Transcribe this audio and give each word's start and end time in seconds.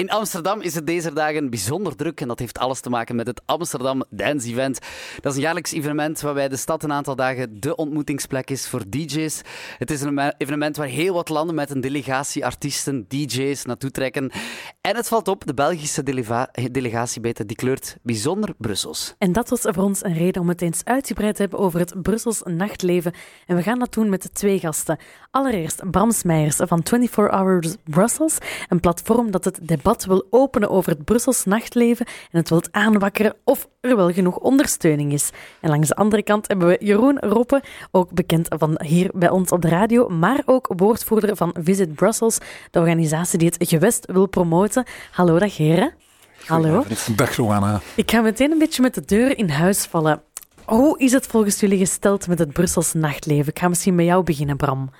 In 0.00 0.10
Amsterdam 0.10 0.60
is 0.60 0.74
het 0.74 0.86
deze 0.86 1.12
dagen 1.12 1.50
bijzonder 1.50 1.96
druk 1.96 2.20
en 2.20 2.28
dat 2.28 2.38
heeft 2.38 2.58
alles 2.58 2.80
te 2.80 2.90
maken 2.90 3.16
met 3.16 3.26
het 3.26 3.40
Amsterdam 3.46 4.04
Dance 4.10 4.48
Event. 4.48 4.78
Dat 5.20 5.32
is 5.32 5.38
een 5.38 5.44
jaarlijks 5.44 5.72
evenement 5.72 6.20
waarbij 6.20 6.48
de 6.48 6.56
stad 6.56 6.82
een 6.82 6.92
aantal 6.92 7.16
dagen 7.16 7.60
de 7.60 7.76
ontmoetingsplek 7.76 8.50
is 8.50 8.68
voor 8.68 8.82
DJ's. 8.88 9.40
Het 9.78 9.90
is 9.90 10.00
een 10.00 10.18
evenement 10.38 10.76
waar 10.76 10.86
heel 10.86 11.14
wat 11.14 11.28
landen 11.28 11.54
met 11.54 11.70
een 11.70 11.80
delegatie 11.80 12.44
artiesten, 12.44 13.04
DJ's 13.08 13.64
naartoe 13.64 13.90
trekken. 13.90 14.30
En 14.80 14.96
het 14.96 15.08
valt 15.08 15.28
op, 15.28 15.46
de 15.46 15.54
Belgische 15.54 16.02
delegatie 16.70 17.20
beter, 17.20 17.46
die 17.46 17.56
kleurt 17.56 17.96
bijzonder 18.02 18.54
Brussels. 18.58 19.14
En 19.18 19.32
dat 19.32 19.48
was 19.48 19.60
voor 19.60 19.82
ons 19.82 20.04
een 20.04 20.14
reden 20.14 20.42
om 20.42 20.48
het 20.48 20.62
eens 20.62 20.84
uitgebreid 20.84 21.34
te 21.34 21.40
hebben 21.42 21.58
over 21.60 21.78
het 21.78 22.02
Brussels 22.02 22.42
nachtleven. 22.44 23.12
En 23.46 23.56
we 23.56 23.62
gaan 23.62 23.78
dat 23.78 23.92
doen 23.92 24.08
met 24.08 24.34
twee 24.34 24.58
gasten. 24.58 24.98
Allereerst 25.30 25.90
Bram 25.90 26.12
Smeijers 26.12 26.56
van 26.56 26.80
24 26.84 27.30
Hours 27.30 27.74
Brussels, 27.84 28.38
een 28.68 28.80
platform 28.80 29.30
dat 29.30 29.44
het 29.44 29.58
debat 29.62 29.88
wil 29.98 30.26
openen 30.30 30.70
over 30.70 30.92
het 30.92 31.04
Brussels 31.04 31.44
nachtleven 31.44 32.06
en 32.06 32.38
het 32.38 32.48
wilt 32.48 32.68
aanwakkeren 32.72 33.34
of 33.44 33.68
er 33.80 33.96
wel 33.96 34.12
genoeg 34.12 34.36
ondersteuning 34.36 35.12
is. 35.12 35.30
En 35.60 35.70
langs 35.70 35.88
de 35.88 35.94
andere 35.94 36.22
kant 36.22 36.48
hebben 36.48 36.68
we 36.68 36.76
Jeroen 36.80 37.18
Roppe, 37.18 37.62
ook 37.90 38.12
bekend 38.12 38.46
van 38.58 38.80
hier 38.84 39.10
bij 39.14 39.30
ons 39.30 39.50
op 39.50 39.62
de 39.62 39.68
radio, 39.68 40.08
maar 40.08 40.42
ook 40.44 40.72
woordvoerder 40.76 41.36
van 41.36 41.54
Visit 41.60 41.94
Brussels, 41.94 42.38
de 42.70 42.78
organisatie 42.78 43.38
die 43.38 43.52
het 43.56 43.68
gewest 43.68 44.06
wil 44.12 44.26
promoten. 44.26 44.84
Hallo, 45.10 45.38
dag 45.38 45.56
heren. 45.56 45.92
Hallo. 46.46 46.84
Dag 47.16 47.36
Johanna. 47.36 47.80
Ik 47.94 48.10
ga 48.10 48.20
meteen 48.20 48.50
een 48.50 48.58
beetje 48.58 48.82
met 48.82 48.94
de 48.94 49.04
deur 49.04 49.38
in 49.38 49.48
huis 49.48 49.84
vallen. 49.84 50.22
Hoe 50.64 50.98
is 50.98 51.12
het 51.12 51.26
volgens 51.26 51.60
jullie 51.60 51.78
gesteld 51.78 52.26
met 52.26 52.38
het 52.38 52.52
Brussels 52.52 52.92
nachtleven? 52.92 53.48
Ik 53.48 53.58
ga 53.58 53.68
misschien 53.68 53.94
met 53.94 54.06
jou 54.06 54.22
beginnen, 54.22 54.56
Bram. 54.56 54.90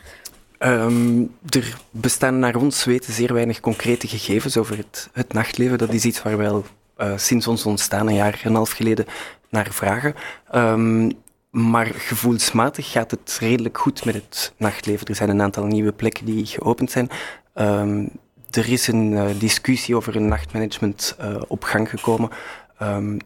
Um, 0.65 1.35
er 1.49 1.77
bestaan 1.91 2.39
naar 2.39 2.57
ons 2.57 2.85
weten 2.85 3.13
zeer 3.13 3.33
weinig 3.33 3.61
concrete 3.61 4.09
gegevens 4.09 4.57
over 4.57 4.77
het, 4.77 5.09
het 5.13 5.33
nachtleven. 5.33 5.79
Dat 5.79 5.93
is 5.93 6.05
iets 6.05 6.23
waar 6.23 6.37
wij 6.37 6.49
al 6.49 6.65
uh, 6.99 7.13
sinds 7.17 7.47
ons 7.47 7.67
ontstaan, 7.67 8.07
een 8.07 8.15
jaar 8.15 8.41
en 8.43 8.49
een 8.49 8.55
half 8.55 8.71
geleden, 8.71 9.07
naar 9.49 9.69
vragen. 9.71 10.15
Um, 10.55 11.13
maar 11.51 11.87
gevoelsmatig 11.87 12.91
gaat 12.91 13.11
het 13.11 13.37
redelijk 13.41 13.79
goed 13.79 14.05
met 14.05 14.15
het 14.15 14.53
nachtleven. 14.57 15.07
Er 15.07 15.15
zijn 15.15 15.31
een 15.31 15.43
aantal 15.43 15.65
nieuwe 15.65 15.93
plekken 15.93 16.25
die 16.25 16.47
geopend 16.47 16.91
zijn. 16.91 17.09
Um, 17.55 18.11
er 18.51 18.73
is 18.73 18.87
een 18.87 19.13
uh, 19.13 19.27
discussie 19.39 19.97
over 19.97 20.17
een 20.17 20.29
nachtmanagement 20.29 21.17
uh, 21.21 21.43
op 21.49 21.65
gang 21.65 21.91
gekomen. 21.91 22.31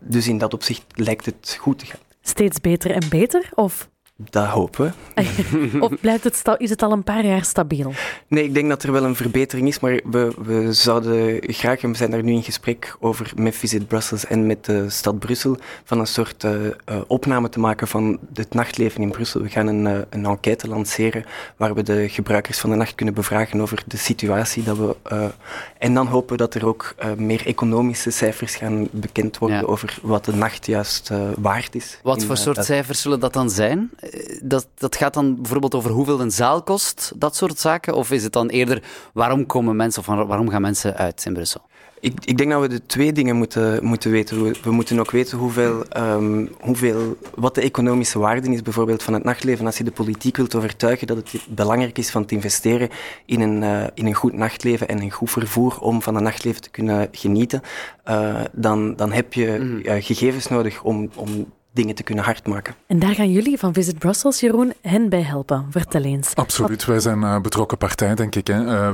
dus 0.01 0.29
in 0.29 0.39
dat 0.39 0.55
opzicht 0.55 0.85
lijkt 0.95 1.27
het 1.27 1.57
goed 1.61 1.79
te 1.79 1.87
gaan. 1.87 2.01
Steeds 2.23 2.61
beter 2.61 2.91
en 2.91 3.09
beter? 3.09 3.51
Of 3.55 3.89
dat 4.17 4.47
hopen 4.47 4.95
we. 5.15 5.79
of 5.81 6.01
blijft 6.01 6.25
het 6.25 6.43
is 6.57 6.71
het 6.71 6.83
al 6.83 6.93
een 6.93 7.03
paar 7.03 7.27
jaar 7.27 7.45
stabiel? 7.45 7.93
Nee, 8.29 8.45
ik 8.45 8.55
denk 8.55 8.69
dat 8.69 8.83
er 8.83 8.93
wel 8.93 9.05
een 9.05 9.17
verbetering 9.17 9.69
is, 9.69 9.81
maar 9.81 10.01
we, 10.05 10.35
we 10.39 10.73
zouden 10.73 11.39
graag, 11.43 11.83
en 11.83 11.91
we 11.91 11.97
zijn 11.97 12.11
daar 12.11 12.23
nu 12.23 12.33
in 12.33 12.43
gesprek 12.43 12.97
over 13.01 13.33
met 13.37 13.55
Visit 13.55 13.89
Brussels 13.89 14.27
en 14.27 14.47
met 14.47 14.65
de 14.65 14.91
stad 14.91 15.19
Brussel, 15.19 15.57
van 15.85 15.99
een 15.99 16.07
soort 16.07 16.45
uh, 16.45 16.53
opname 17.07 17.49
te 17.49 17.61
maken 17.61 17.89
van 17.89 18.19
het 18.35 18.55
nachtleven 18.55 19.03
in 19.03 19.11
Brussel. 19.11 19.43
We 19.43 19.49
gaan 19.49 19.67
een, 19.67 19.85
uh, 19.85 19.99
een 20.11 20.27
enquête 20.27 20.69
lanceren 20.69 21.25
waar 21.57 21.75
we 21.75 21.83
de 21.83 22.09
gebruikers 22.09 22.59
van 22.59 22.71
de 22.71 22.77
nacht 22.77 22.95
kunnen 22.95 23.15
bevragen 23.15 23.61
over 23.61 23.83
de 23.87 23.97
situatie. 23.97 24.63
Dat 24.63 24.77
we, 24.77 24.97
en 25.79 25.95
dan 25.95 26.07
hopen 26.07 26.31
we 26.31 26.37
dat 26.37 26.55
er 26.55 26.67
ook 26.67 26.95
meer 27.17 27.47
economische 27.47 28.11
cijfers 28.11 28.57
gaan 28.57 28.89
bekend 28.91 29.39
worden 29.39 29.69
over 29.69 29.99
wat 30.03 30.25
de 30.25 30.35
nacht 30.35 30.67
juist 30.67 31.11
waard 31.39 31.75
is. 31.75 31.99
Wat 32.03 32.25
voor 32.25 32.37
soort 32.37 32.65
cijfers 32.65 33.03
zullen 33.03 33.21
dat 33.21 33.33
dan 33.33 33.51
zijn? 33.51 33.91
Dat, 34.43 34.69
dat 34.75 34.97
gaat 34.97 35.15
dan 35.15 35.35
bijvoorbeeld 35.35 35.75
over 35.75 35.91
hoeveel 35.91 36.21
een 36.21 36.31
zaal 36.31 36.63
kost, 36.63 37.13
dat 37.17 37.37
soort 37.37 37.59
zaken? 37.59 37.95
Of 37.95 38.11
is 38.11 38.23
het 38.23 38.33
dan 38.33 38.49
eerder 38.49 38.83
waarom 39.13 39.47
komen 39.47 39.77
mensen 39.77 40.01
of 40.01 40.07
waarom 40.07 40.49
gaan 40.49 40.63
mensen 40.63 40.97
uit 40.97 41.25
in 41.27 41.33
Brussel? 41.33 41.63
Ik, 42.05 42.25
ik, 42.25 42.39
denk 42.39 42.51
dat 42.51 42.61
we 42.61 42.69
de 42.69 42.87
twee 42.87 43.13
dingen 43.13 43.37
moeten, 43.37 43.85
moeten 43.85 44.11
weten. 44.11 44.43
We, 44.43 44.55
we 44.63 44.71
moeten 44.71 44.99
ook 44.99 45.11
weten 45.11 45.39
hoeveel, 45.39 45.85
um, 45.97 46.51
hoeveel, 46.61 47.17
wat 47.35 47.55
de 47.55 47.61
economische 47.61 48.19
waarde 48.19 48.53
is 48.53 48.63
bijvoorbeeld 48.63 49.03
van 49.03 49.15
het 49.15 49.25
nachtleven. 49.25 49.67
Als 49.67 49.79
je 49.79 49.85
de 49.85 49.91
politiek 49.91 50.37
wilt 50.37 50.55
overtuigen 50.55 51.07
dat 51.07 51.17
het 51.17 51.47
belangrijk 51.49 51.99
is 51.99 52.11
van 52.11 52.25
te 52.25 52.35
investeren 52.35 52.89
in 53.27 53.41
een, 53.41 53.63
uh, 53.63 53.85
in 53.95 54.07
een 54.07 54.15
goed 54.15 54.33
nachtleven 54.33 54.89
en 54.89 55.03
een 55.03 55.11
goed 55.11 55.31
vervoer 55.31 55.79
om 55.81 56.03
van 56.03 56.17
een 56.17 56.23
nachtleven 56.23 56.61
te 56.61 56.71
kunnen 56.71 57.09
genieten, 57.13 57.61
uh, 58.09 58.41
dan, 58.53 58.97
dan 58.97 59.13
heb 59.13 59.33
je 59.33 59.59
uh, 59.59 59.93
gegevens 59.99 60.49
nodig 60.49 60.83
om, 60.83 61.11
om 61.15 61.47
dingen 61.75 61.95
te 61.95 62.03
kunnen 62.03 62.25
hardmaken. 62.25 62.75
En 62.87 62.99
daar 62.99 63.15
gaan 63.15 63.33
jullie 63.33 63.59
van 63.59 63.73
Visit 63.73 63.99
Brussels, 63.99 64.41
Jeroen, 64.41 64.73
hen 64.83 65.09
bij 65.09 65.23
helpen. 65.23 65.67
Vertel 65.71 66.03
eens. 66.03 66.35
Absoluut, 66.35 66.85
wij 66.85 67.01
zijn 67.01 67.21
uh, 67.21 67.41
betrokken 67.41 67.79
partij, 67.79 68.15
denk 68.15 68.35
ik. 68.35 68.47
Hè. 68.47 68.63
Uh, 68.75 68.91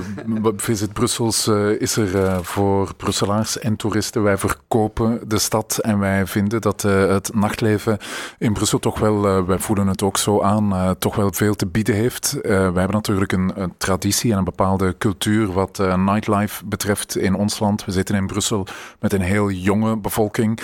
Visit 0.57 0.93
Brussels 0.93 1.47
uh, 1.47 1.81
is 1.81 1.97
er 1.97 2.45
voor 2.45 2.95
Brusselaars 2.95 3.59
en 3.59 3.77
toeristen. 3.77 4.23
Wij 4.23 4.39
verkopen 4.39 5.21
de 5.29 5.39
stad 5.39 5.79
en 5.83 5.99
wij 5.99 6.27
vinden 6.27 6.61
dat 6.61 6.83
het 6.83 7.35
nachtleven 7.35 7.99
in 8.39 8.53
Brussel 8.53 8.79
toch 8.79 8.99
wel, 8.99 9.47
wij 9.47 9.59
voelen 9.59 9.87
het 9.87 10.03
ook 10.03 10.17
zo 10.17 10.43
aan, 10.43 10.97
toch 10.99 11.17
wel 11.17 11.33
veel 11.33 11.55
te 11.55 11.67
bieden 11.67 11.95
heeft. 11.95 12.39
wij 12.43 12.61
hebben 12.61 12.91
natuurlijk 12.91 13.33
een, 13.33 13.53
een, 13.55 13.73
traditie 13.77 14.33
en 14.33 14.39
een 14.39 14.45
bepaalde 14.45 14.95
cultuur 14.99 15.53
wat 15.53 15.79
nightlife 15.97 16.65
betreft 16.65 17.17
in 17.17 17.35
ons 17.35 17.59
land. 17.59 17.85
We 17.85 17.93
zitten 17.93 18.15
in 18.15 18.27
Brussel 18.27 18.67
met 18.99 19.13
een 19.13 19.21
heel 19.21 19.51
jonge 19.51 19.97
bevolking. 19.97 20.61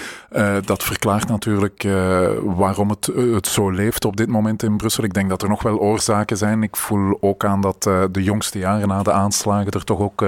dat 0.64 0.82
verklaart 0.82 1.28
natuurlijk 1.28 1.84
uh, 2.06 2.28
waarom 2.56 2.90
het, 2.90 3.08
eh, 3.08 3.34
het 3.34 3.46
zo 3.46 3.70
leeft 3.70 4.04
op 4.04 4.16
dit 4.16 4.28
moment 4.28 4.62
in 4.62 4.76
Brussel. 4.76 5.04
Ik 5.04 5.14
denk 5.14 5.28
dat 5.28 5.42
er 5.42 5.48
nog 5.48 5.62
wel 5.62 5.78
oorzaken 5.78 6.36
zijn. 6.36 6.62
Ik 6.62 6.76
voel 6.76 7.18
ook 7.20 7.44
aan 7.44 7.60
dat 7.60 7.86
uh, 7.88 8.04
de 8.10 8.22
jongste 8.22 8.58
jaren 8.58 8.88
na 8.88 9.02
de 9.02 9.12
aanslagen 9.12 9.70
er 9.70 9.84
toch 9.84 10.00
ook 10.00 10.24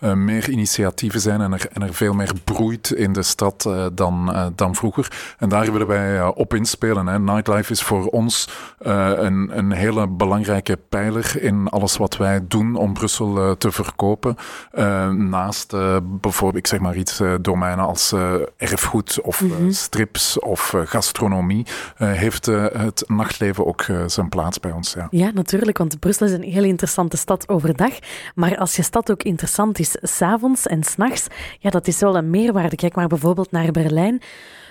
meer 0.00 0.48
initiatieven 0.48 1.20
zijn 1.20 1.40
en 1.40 1.52
er, 1.52 1.66
en 1.72 1.82
er 1.82 1.94
veel 1.94 2.12
meer 2.12 2.32
broeit 2.44 2.90
in 2.90 3.12
de 3.12 3.22
stad 3.22 3.70
dan, 3.92 4.32
dan 4.54 4.74
vroeger. 4.74 5.34
En 5.38 5.48
daar 5.48 5.72
willen 5.72 5.86
wij 5.86 6.26
op 6.26 6.54
inspelen. 6.54 7.06
Hè. 7.06 7.18
Nightlife 7.18 7.72
is 7.72 7.82
voor 7.82 8.06
ons 8.06 8.48
een, 8.78 9.58
een 9.58 9.72
hele 9.72 10.06
belangrijke 10.06 10.78
pijler 10.88 11.42
in 11.42 11.68
alles 11.68 11.96
wat 11.96 12.16
wij 12.16 12.44
doen 12.48 12.76
om 12.76 12.92
Brussel 12.92 13.56
te 13.56 13.72
verkopen. 13.72 14.36
naast 15.16 15.74
bijvoorbeeld, 16.02 16.64
ik 16.64 16.66
zeg 16.66 16.80
maar 16.80 16.96
iets, 16.96 17.22
domeinen 17.40 17.86
als 17.86 18.14
erfgoed 18.56 19.20
of 19.22 19.40
mm 19.40 19.50
-hmm. 19.50 19.72
strips 19.72 20.38
of 20.38 20.74
gastronomie 20.84 21.15
gastronomie 21.16 21.66
uh, 21.98 22.12
heeft 22.12 22.48
uh, 22.48 22.66
het 22.72 23.04
nachtleven 23.06 23.66
ook 23.66 23.82
uh, 23.82 24.02
zijn 24.06 24.28
plaats 24.28 24.60
bij 24.60 24.72
ons. 24.72 24.92
Ja. 24.92 25.06
ja, 25.10 25.30
natuurlijk, 25.30 25.78
want 25.78 26.00
Brussel 26.00 26.26
is 26.26 26.32
een 26.32 26.42
heel 26.42 26.64
interessante 26.64 27.16
stad 27.16 27.48
overdag. 27.48 27.98
Maar 28.34 28.56
als 28.56 28.76
je 28.76 28.82
stad 28.82 29.10
ook 29.10 29.22
interessant 29.22 29.78
is 29.78 29.96
s'avonds 30.00 30.66
en 30.66 30.84
s'nachts, 30.84 31.26
ja, 31.58 31.70
dat 31.70 31.86
is 31.86 32.00
wel 32.00 32.16
een 32.16 32.30
meerwaarde. 32.30 32.76
Kijk 32.76 32.94
maar 32.94 33.06
bijvoorbeeld 33.06 33.50
naar 33.50 33.70
Berlijn. 33.70 34.22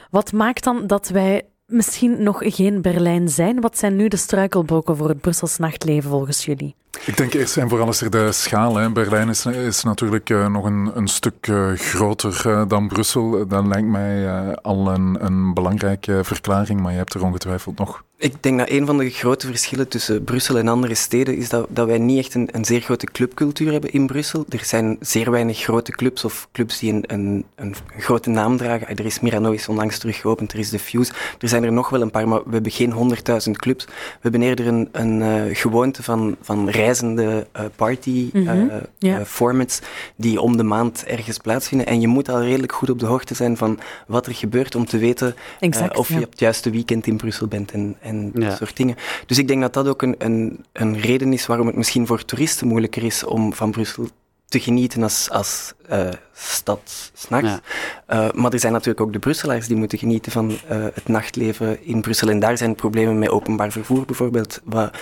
Wat 0.10 0.32
maakt 0.32 0.64
dan 0.64 0.88
dat 0.88 1.10
wij 1.10 1.44
misschien 1.66 2.24
nog 2.24 2.42
geen 2.44 2.82
Berlijn 2.82 3.30
zijn? 3.30 3.62
Wat 3.62 3.78
zijn 3.78 3.96
nu 3.96 4.08
de 4.08 4.18
struikelblokken 4.18 4.98
voor 4.98 5.10
het 5.10 5.22
Brussels 5.22 5.58
nachtleven 5.58 6.10
volgens 6.10 6.46
jullie? 6.46 6.76
Ik 7.06 7.18
denk 7.18 7.34
eerst 7.34 7.58
en 7.58 7.70
vooral 7.70 7.90
is 7.90 8.02
er 8.02 8.10
de 8.10 8.32
schaal. 8.32 8.76
Hè. 8.76 8.92
Berlijn 8.92 9.30
is, 9.30 9.84
natuurlijk 9.84 10.30
uh, 10.30 10.48
nog 10.48 10.66
een, 10.66 10.92
een 10.94 11.08
stuk 11.08 11.48
uh, 11.48 11.72
groter 11.74 12.44
uh, 12.48 12.64
dan 12.68 12.88
Brussel. 12.88 13.48
Dat 13.48 13.66
lijkt 13.66 13.88
mij 13.88 14.28
al 14.56 14.94
een, 14.94 15.26
een 15.26 15.54
belangrijke 15.54 16.20
verklaring, 16.24 16.82
maar 16.82 16.92
je 16.92 16.98
hebt 16.98 17.14
er 17.14 17.24
ongetwijfeld 17.24 17.78
nog. 17.78 18.04
Ik 18.26 18.44
denk 18.44 18.60
dat 18.60 18.70
een 18.70 18.86
van 18.86 18.98
de 18.98 19.10
grote 19.10 19.48
verschillen 19.48 19.88
tussen 19.88 20.24
Brussel 20.24 20.58
en 20.58 20.68
andere 20.68 20.96
steden 20.96 21.38
is 21.38 21.50
dat, 21.50 21.68
dat 21.70 21.88
wij 21.88 21.98
niet 21.98 22.20
echt 22.20 22.34
een, 22.34 22.50
een 22.52 22.66
zeer 22.66 22.82
grote 22.82 23.06
clubcultuur 23.06 23.72
hebben 23.72 23.92
in 23.92 24.08
Brussel. 24.08 24.46
Er 24.50 24.66
zijn 24.66 24.98
zeer 25.00 25.32
weinig 25.32 25.60
grote 25.60 25.92
clubs 25.92 26.26
of 26.26 26.48
clubs 26.52 26.80
die 26.80 26.94
een, 26.94 27.04
een, 27.08 27.46
een 27.56 27.76
grote 27.98 28.30
naam 28.30 28.58
dragen. 28.58 28.88
Er 28.88 29.06
is 29.06 29.20
Mirano 29.20 29.52
is 29.52 29.68
onlangs 29.68 29.98
terug 29.98 30.18
geopend, 30.18 30.54
er 30.54 30.60
is 30.60 30.70
de 30.70 30.80
Fuse. 30.80 31.12
Er 31.40 31.48
zijn 31.48 31.64
er 31.64 31.72
nog 31.72 31.90
wel 31.90 32.02
een 32.02 32.12
paar, 32.12 32.28
maar 32.28 32.44
we 32.46 32.54
hebben 32.54 32.72
geen 32.72 32.92
honderdduizend 32.92 33.58
clubs. 33.58 33.86
We 33.86 33.92
hebben 34.22 34.42
eerder 34.42 34.68
een, 34.68 34.90
een 34.92 35.56
gewoonte 35.56 36.04
van, 36.04 36.36
van 36.42 36.70
reizende 36.70 37.48
uh, 37.58 37.66
party 37.76 38.30
mm 38.34 38.48
-hmm. 38.48 38.70
uh, 38.70 38.76
ja. 38.98 39.20
uh, 39.20 39.26
formats 39.26 39.80
die 40.16 40.42
om 40.42 40.58
de 40.58 40.64
maand 40.64 41.04
ergens 41.06 41.38
plaatsvinden. 41.38 41.88
En 41.88 42.02
je 42.02 42.08
moet 42.08 42.30
al 42.30 42.42
redelijk 42.42 42.72
goed 42.72 42.90
op 42.90 43.00
de 43.00 43.06
hoogte 43.06 43.34
zijn 43.34 43.58
van 43.58 43.80
wat 44.08 44.26
er 44.26 44.34
gebeurt 44.34 44.76
om 44.76 44.86
te 44.86 44.98
weten 44.98 45.36
exact, 45.60 45.98
of 45.98 46.10
ja. 46.10 46.18
je 46.18 46.26
op 46.26 46.32
het 46.32 46.40
juiste 46.40 46.70
weekend 46.70 47.08
in 47.08 47.18
Brussel 47.18 47.48
bent 47.48 47.72
en, 47.72 47.96
en 48.00 48.15
ja. 48.34 48.48
dat 48.48 48.58
soort 48.58 48.78
dingen. 48.78 48.96
Dus 49.26 49.38
ik 49.38 49.48
denk 49.48 49.62
dat 49.62 49.74
dat 49.74 49.88
ook 49.88 50.02
een, 50.02 50.16
een, 50.18 50.66
een 50.72 51.00
reden 51.00 51.34
is 51.34 51.46
waarom 51.46 51.68
het 51.68 51.76
misschien 51.76 52.08
voor 52.08 52.26
toeristen 52.26 52.68
moeilijker 52.68 53.04
is 53.04 53.24
om 53.24 53.54
van 53.54 53.72
Brussel 53.72 54.08
te 54.46 54.60
genieten 54.60 55.04
als, 55.04 55.30
als 55.30 55.74
uh, 55.92 56.10
stad 56.34 57.12
s'nachts. 57.14 57.60
Ja. 58.08 58.28
Uh, 58.28 58.32
maar 58.34 58.54
er 58.54 58.60
zijn 58.60 58.74
natuurlijk 58.74 59.02
ook 59.02 59.14
de 59.14 59.20
Brusselaars 59.20 59.68
die 59.68 59.78
moeten 59.78 59.98
genieten 59.98 60.32
van 60.32 60.50
uh, 60.50 60.58
het 60.70 61.08
nachtleven 61.08 61.86
in 61.86 62.02
Brussel. 62.02 62.30
En 62.30 62.40
daar 62.40 62.58
zijn 62.58 62.76
problemen 62.76 63.20
met 63.20 63.30
openbaar 63.30 63.72
vervoer 63.72 64.06
bijvoorbeeld, 64.06 64.62
wat 64.64 64.98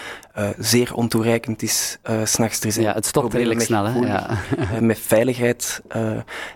zeer 0.57 0.94
ontoereikend 0.94 1.62
is 1.62 1.98
s'nachts. 2.24 2.75
Ja, 2.75 2.94
het 2.94 3.06
stopt 3.06 3.33
redelijk 3.33 3.62
snel, 3.62 3.86
hè? 3.86 4.00
Ja. 4.00 4.38
met 4.80 5.00
veiligheid 5.00 5.81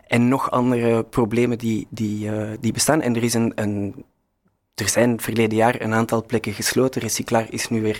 en 0.08 0.28
nog 0.28 0.52
andere 0.52 1.04
problemen 1.04 1.58
die, 1.58 1.88
die, 1.90 2.30
die 2.60 2.72
bestaan. 2.74 3.02
En 3.02 3.16
er 3.16 3.24
is 3.24 3.34
een, 3.34 3.52
een 3.56 4.06
er 4.78 4.90
zijn 4.90 5.22
verleden 5.22 5.58
jaar 5.58 5.82
een 5.82 5.94
aantal 5.94 6.26
plekken 6.26 6.54
gesloten. 6.54 7.02
Recyclaar 7.02 7.48
is 7.50 7.70
nu 7.70 7.82
weer 7.82 8.00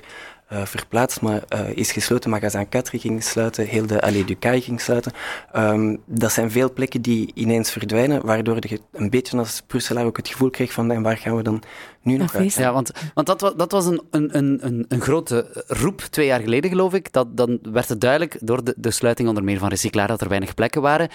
verplaatst, 0.50 1.22
maar 1.22 1.44
is 1.74 1.92
gesloten. 1.92 2.30
Magazijn 2.30 2.68
4 2.70 3.00
ging 3.00 3.24
sluiten, 3.24 3.66
heel 3.66 3.86
de 3.86 4.02
Allée 4.02 4.26
du 4.26 4.36
Caille 4.40 4.62
ging 4.62 4.82
sluiten. 4.82 5.12
Ehm, 5.52 5.96
dat 6.06 6.32
zijn 6.32 6.52
veel 6.52 6.74
plekken 6.74 7.02
die 7.02 7.32
ineens 7.34 7.72
verdwijnen, 7.72 8.26
waardoor 8.26 8.58
je 8.60 8.80
een 8.92 9.10
beetje 9.10 9.38
als 9.38 9.62
Brusselaar 9.68 10.06
ook 10.06 10.18
het 10.18 10.28
gevoel 10.28 10.50
kreeg 10.50 10.72
van 10.72 10.92
en 10.92 11.02
waar 11.02 11.18
gaan 11.18 11.36
we 11.36 11.44
dan 11.44 11.64
nu 12.02 12.18
nog 12.18 12.36
uit? 12.36 12.54
Ja, 12.54 12.74
want, 12.74 12.92
want 13.14 13.28
dat, 13.28 13.54
dat 13.58 13.72
was 13.72 13.86
een, 13.86 14.02
een, 14.12 14.38
een, 14.66 14.86
een 14.88 15.02
grote 15.02 15.64
roep 15.68 16.02
twee 16.02 16.26
jaar 16.26 16.40
geleden, 16.40 16.70
geloof 16.70 16.94
ik. 16.94 17.12
Dat, 17.14 17.38
dan 17.38 17.60
werd 17.62 17.90
het 17.90 18.02
duidelijk 18.02 18.38
door 18.42 18.64
de, 18.64 18.74
de 18.78 18.92
sluiting 18.92 19.28
onder 19.28 19.44
meer 19.44 19.60
van 19.60 19.70
Recyclaar 19.70 20.08
dat 20.08 20.22
er 20.22 20.30
weinig 20.30 20.54
plekken 20.54 20.82
waren. 20.82 21.10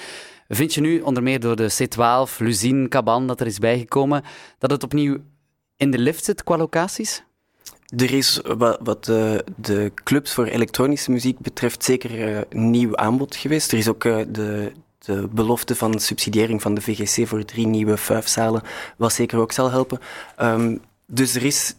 Vind 0.49 0.75
je 0.75 0.81
nu, 0.81 1.01
onder 1.01 1.23
meer 1.23 1.41
door 1.41 1.57
de 1.57 1.73
C12, 1.73 2.37
Luzine, 2.39 2.89
Caban, 2.89 3.27
dat 3.27 3.41
er 3.41 3.47
is 3.47 3.59
bijgekomen, 3.59 4.23
dat 4.59 4.71
het 4.71 4.83
opnieuw 4.83 5.19
in 5.83 5.91
de 5.91 5.99
lift 5.99 6.25
zit 6.25 6.45
qua 6.45 6.57
locaties? 6.57 7.23
Er 7.97 8.15
is 8.15 8.41
wat, 8.81 9.05
de, 9.05 9.45
de, 9.57 9.93
clubs 10.05 10.33
voor 10.33 10.45
elektronische 10.45 11.11
muziek 11.11 11.39
betreft 11.39 11.85
zeker 11.85 12.29
uh, 12.29 12.41
nieuw 12.51 12.97
aanbod 12.97 13.37
geweest. 13.37 13.73
Er 13.73 13.79
is 13.79 13.89
ook 13.89 14.05
uh, 14.05 14.19
de, 14.29 14.73
de 14.99 15.29
belofte 15.31 15.77
van 15.77 15.99
subsidiëring 16.01 16.63
van 16.63 16.75
de 16.75 16.81
VGC 16.81 17.29
voor 17.29 17.45
drie 17.45 17.67
nieuwe 17.67 17.97
fuifzalen, 17.97 18.63
wat 18.97 19.13
zeker 19.13 19.39
ook 19.39 19.53
zal 19.53 19.71
helpen. 19.71 19.99
Um, 20.41 20.81
dus 21.07 21.35
er 21.35 21.45
is, 21.45 21.75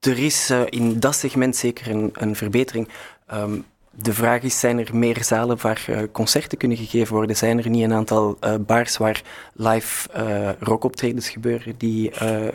er 0.00 0.18
is 0.18 0.50
in 0.68 1.00
dat 1.00 1.14
segment 1.14 1.56
zeker 1.56 1.90
een, 1.90 2.10
een 2.12 2.36
verbetering. 2.36 2.88
Um, 3.32 3.64
de 3.94 4.12
vraag 4.12 4.42
is, 4.42 4.60
zijn 4.60 4.78
er 4.78 4.96
meer 4.96 5.24
zalen 5.24 5.60
waar 5.60 5.84
uh, 5.88 6.02
concerten 6.12 6.58
kunnen 6.58 6.76
gegeven 6.76 7.14
worden? 7.14 7.36
Zijn 7.36 7.58
er 7.58 7.70
niet 7.70 7.84
een 7.84 7.92
aantal 7.92 8.36
uh, 8.40 8.54
bars 8.66 8.96
waar 8.96 9.22
live 9.52 10.08
uh, 10.16 10.50
rockoptredens 10.58 11.28
gebeuren 11.28 11.74
die 11.78 12.10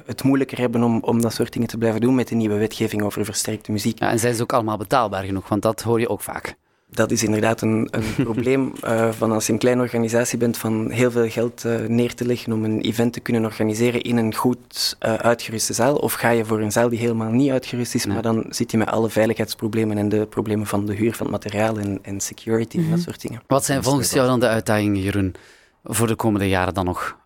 het 0.06 0.24
moeilijker 0.24 0.58
hebben 0.58 0.84
om, 0.84 1.00
om 1.02 1.22
dat 1.22 1.34
soort 1.34 1.54
dingen 1.54 1.68
te 1.68 1.78
blijven 1.78 2.02
doen 2.02 2.16
met 2.16 2.28
de 2.28 2.36
nieuwe 2.36 2.58
wetgeving 2.58 3.02
over 3.02 3.26
versterkte 3.26 3.72
muziek? 3.72 4.00
Ja, 4.00 4.10
en 4.10 4.20
zijn 4.20 4.36
ze 4.36 4.42
ook 4.42 4.54
allemaal 4.54 4.78
betaalbaar 4.78 5.24
genoeg? 5.24 5.48
Want 5.48 5.62
dat 5.62 5.82
hoor 5.82 6.00
je 6.00 6.10
ook 6.10 6.22
vaak 6.22 6.56
dat 6.90 7.12
is 7.12 7.24
inderdaad 7.24 7.62
een, 7.62 7.88
een 7.92 8.14
probleem 8.24 8.74
uh, 8.84 9.12
van 9.12 9.32
als 9.32 9.46
je 9.46 9.54
een 9.54 9.60
kleine 9.60 9.82
organisatie 9.82 10.38
bent 10.38 10.58
van 10.58 10.92
heel 10.92 11.12
veel 11.12 11.30
geld 11.30 11.64
uh, 11.66 11.80
neer 11.88 12.14
te 12.14 12.26
leggen 12.26 12.54
om 12.54 12.64
een 12.64 12.82
event 12.82 13.14
te 13.14 13.20
kunnen 13.20 13.46
organiseren 13.46 14.02
in 14.02 14.18
een 14.18 14.36
goed 14.36 14.98
uh, 15.06 15.14
uitgeruste 15.14 15.74
zaal. 15.74 15.96
Of 15.96 16.14
ga 16.14 16.30
je 16.30 16.46
voor 16.46 16.62
een 16.62 16.72
zaal 16.72 16.90
die 16.90 17.00
helemaal 17.00 17.32
niet 17.32 17.52
uitgerust 17.52 17.96
is, 17.96 18.06
nee. 18.06 18.14
maar 18.14 18.24
dan 18.24 18.46
zit 18.50 18.72
je 18.72 18.78
met 18.78 18.90
alle 18.90 19.10
veiligheidsproblemen 19.10 19.98
en 19.98 20.10
de 20.10 20.26
problemen 20.26 20.66
van 20.66 20.86
de 20.86 20.94
huur 20.94 21.14
van 21.14 21.26
het 21.26 21.44
materiaal 21.44 21.78
en, 21.78 22.00
en 22.02 22.20
security 22.20 22.78
mm 22.78 22.84
-hmm. 22.84 22.92
en 22.92 22.98
dat 22.98 23.06
soort 23.06 23.22
dingen. 23.22 23.42
Wat 23.48 23.66
zijn 23.66 23.84
volgens 23.84 24.12
jou 24.12 24.28
dan 24.28 24.40
de 24.40 24.48
uitdagingen, 24.48 25.02
Jeroen, 25.02 25.36
voor 25.84 26.08
de 26.08 26.16
komende 26.16 26.50
jaren 26.50 26.74
dan 26.74 26.86
nog? 26.86 27.18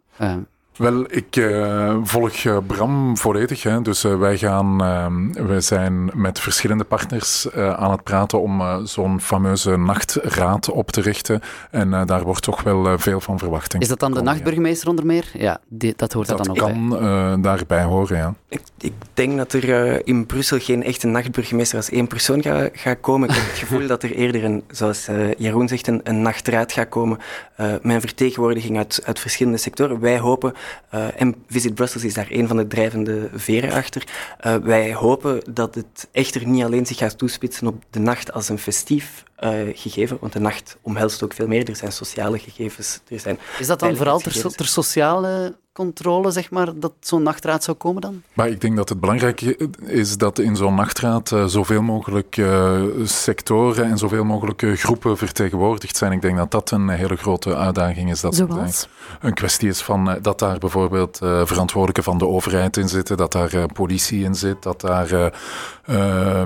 Wel, 0.81 1.05
ik 1.09 1.35
uh, 1.35 1.97
volg 2.03 2.43
uh, 2.43 2.57
Bram 2.67 3.17
volledig. 3.17 3.63
Hè. 3.63 3.81
Dus 3.81 4.05
uh, 4.05 4.17
wij, 4.17 4.37
gaan, 4.37 4.83
ehm, 4.83 5.47
wij 5.47 5.61
zijn 5.61 6.11
met 6.13 6.39
verschillende 6.39 6.83
partners 6.83 7.51
aan 7.53 7.91
het 7.91 8.03
praten 8.03 8.41
om 8.41 8.85
zo'n 8.87 9.21
fameuze 9.21 9.77
nachtraad 9.77 10.69
op 10.69 10.91
te 10.91 11.01
richten. 11.01 11.41
En 11.71 12.05
daar 12.05 12.23
wordt 12.23 12.41
toch 12.41 12.63
wel 12.63 12.99
veel 12.99 13.21
van 13.21 13.39
verwacht. 13.39 13.75
Is 13.79 13.87
dat 13.87 13.99
dan 13.99 14.13
de 14.13 14.21
nachtburgemeester 14.21 14.89
onder 14.89 15.05
meer? 15.05 15.29
Ja, 15.33 15.59
die, 15.67 15.93
dat 15.95 16.13
hoort 16.13 16.27
dat 16.27 16.37
dan 16.37 16.49
ook 16.49 16.57
kan 16.57 16.89
bij. 16.89 17.41
daarbij 17.41 17.83
horen, 17.83 18.17
ja. 18.17 18.33
Ik, 18.49 18.61
ik 18.79 18.93
denk 19.13 19.37
dat 19.37 19.53
er 19.53 20.07
in 20.07 20.25
Brussel 20.25 20.59
geen 20.59 20.83
echte 20.83 21.07
nachtburgemeester 21.07 21.77
als 21.77 21.89
één 21.89 22.07
persoon 22.07 22.41
gaat 22.41 22.69
ga 22.73 22.93
komen. 22.93 23.29
Ik 23.29 23.35
heb 23.35 23.45
het 23.45 23.57
gevoel 23.57 23.87
dat 23.87 24.03
er 24.03 24.11
eerder, 24.11 24.43
een, 24.43 24.63
zoals 24.71 25.07
Jeroen 25.37 25.67
zegt, 25.67 25.87
een, 25.87 26.01
een 26.03 26.21
nachtraad 26.21 26.71
gaat 26.71 26.89
komen 26.89 27.17
met 27.55 27.79
een 27.83 28.01
vertegenwoordiging 28.01 28.77
uit, 28.77 29.01
uit 29.05 29.19
verschillende 29.19 29.57
sectoren. 29.57 29.99
Wij 29.99 30.19
hopen 30.19 30.53
uh, 30.93 31.21
en 31.21 31.35
Visit 31.47 31.75
Brussels 31.75 32.03
is 32.03 32.13
daar 32.13 32.27
een 32.29 32.47
van 32.47 32.57
de 32.57 32.67
drijvende 32.67 33.29
veren 33.33 33.71
achter. 33.71 34.03
Uh, 34.45 34.55
wij 34.55 34.93
hopen 34.93 35.41
dat 35.53 35.75
het 35.75 36.07
echter 36.11 36.47
niet 36.47 36.63
alleen 36.63 36.85
zich 36.85 36.97
gaat 36.97 37.17
toespitsen 37.17 37.67
op 37.67 37.83
de 37.89 37.99
nacht 37.99 38.33
als 38.33 38.49
een 38.49 38.57
festief 38.57 39.23
uh, 39.39 39.51
gegeven, 39.73 40.17
want 40.19 40.33
de 40.33 40.39
nacht 40.39 40.77
omhelst 40.81 41.23
ook 41.23 41.33
veel 41.33 41.47
meer. 41.47 41.69
Er 41.69 41.75
zijn 41.75 41.91
sociale 41.91 42.39
gegevens. 42.39 42.99
Er 43.07 43.19
zijn 43.19 43.39
is 43.59 43.67
dat 43.67 43.79
dan 43.79 43.95
vooral 43.95 44.19
ter, 44.19 44.55
ter 44.55 44.67
sociale 44.67 45.55
controle, 45.73 46.31
zeg 46.31 46.51
maar, 46.51 46.79
dat 46.79 46.93
zo'n 46.99 47.23
nachtraad 47.23 47.63
zou 47.63 47.77
komen 47.77 48.01
dan? 48.01 48.23
Maar 48.33 48.49
ik 48.49 48.61
denk 48.61 48.75
dat 48.75 48.89
het 48.89 48.99
belangrijk 48.99 49.41
is 49.85 50.17
dat 50.17 50.39
in 50.39 50.55
zo'n 50.55 50.75
nachtraad 50.75 51.31
uh, 51.31 51.45
zoveel 51.45 51.81
mogelijk 51.81 52.37
uh, 52.37 52.81
sectoren 53.03 53.85
en 53.85 53.97
zoveel 53.97 54.23
mogelijk 54.23 54.65
groepen 54.73 55.17
vertegenwoordigd 55.17 55.97
zijn. 55.97 56.11
Ik 56.11 56.21
denk 56.21 56.37
dat 56.37 56.51
dat 56.51 56.71
een 56.71 56.89
hele 56.89 57.15
grote 57.15 57.55
uitdaging 57.55 58.09
is. 58.09 58.21
Dat 58.21 58.35
Zoals? 58.35 58.87
een 59.21 59.33
kwestie 59.33 59.69
is 59.69 59.81
van 59.81 60.17
dat 60.21 60.39
daar 60.39 60.57
bijvoorbeeld 60.57 61.17
verantwoordelijken 61.17 62.03
van 62.03 62.17
de 62.17 62.27
overheid 62.27 62.77
in 62.77 62.89
zitten, 62.89 63.17
dat 63.17 63.31
daar 63.31 63.67
politie 63.73 64.23
in 64.23 64.35
zit, 64.35 64.63
dat 64.63 64.81
daar 64.81 65.33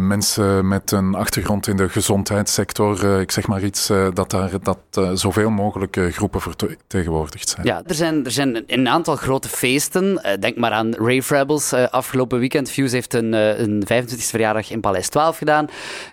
mensen 0.01 0.67
met 0.67 0.91
een 0.91 1.15
achtergrond 1.15 1.67
in 1.67 1.77
de 1.77 1.89
gezondheidssector, 1.89 3.19
ik 3.19 3.31
zeg 3.31 3.47
maar 3.47 3.63
iets, 3.63 3.91
dat 4.13 4.29
daar 4.29 4.51
dat, 4.61 4.77
zoveel 5.19 5.49
mogelijk 5.49 5.99
groepen 6.11 6.41
vertegenwoordigd 6.41 7.49
zijn. 7.49 7.65
Ja, 7.65 7.81
er 7.85 7.95
zijn, 7.95 8.25
er 8.25 8.31
zijn 8.31 8.63
een 8.67 8.87
aantal 8.87 9.14
grote 9.17 9.49
feesten. 9.49 10.21
Uh, 10.25 10.31
denk 10.39 10.57
maar 10.57 10.71
aan 10.71 10.93
Rave 10.93 11.35
Rebels. 11.35 11.73
Uh, 11.73 11.87
afgelopen 11.87 12.39
weekend. 12.39 12.71
Fuse 12.71 12.95
heeft 12.95 13.13
een, 13.13 13.33
uh, 13.33 13.59
een 13.59 13.83
25e 13.93 14.17
verjaardag 14.17 14.71
in 14.71 14.81
Paleis 14.81 15.09
12 15.09 15.37
gedaan. 15.37 15.67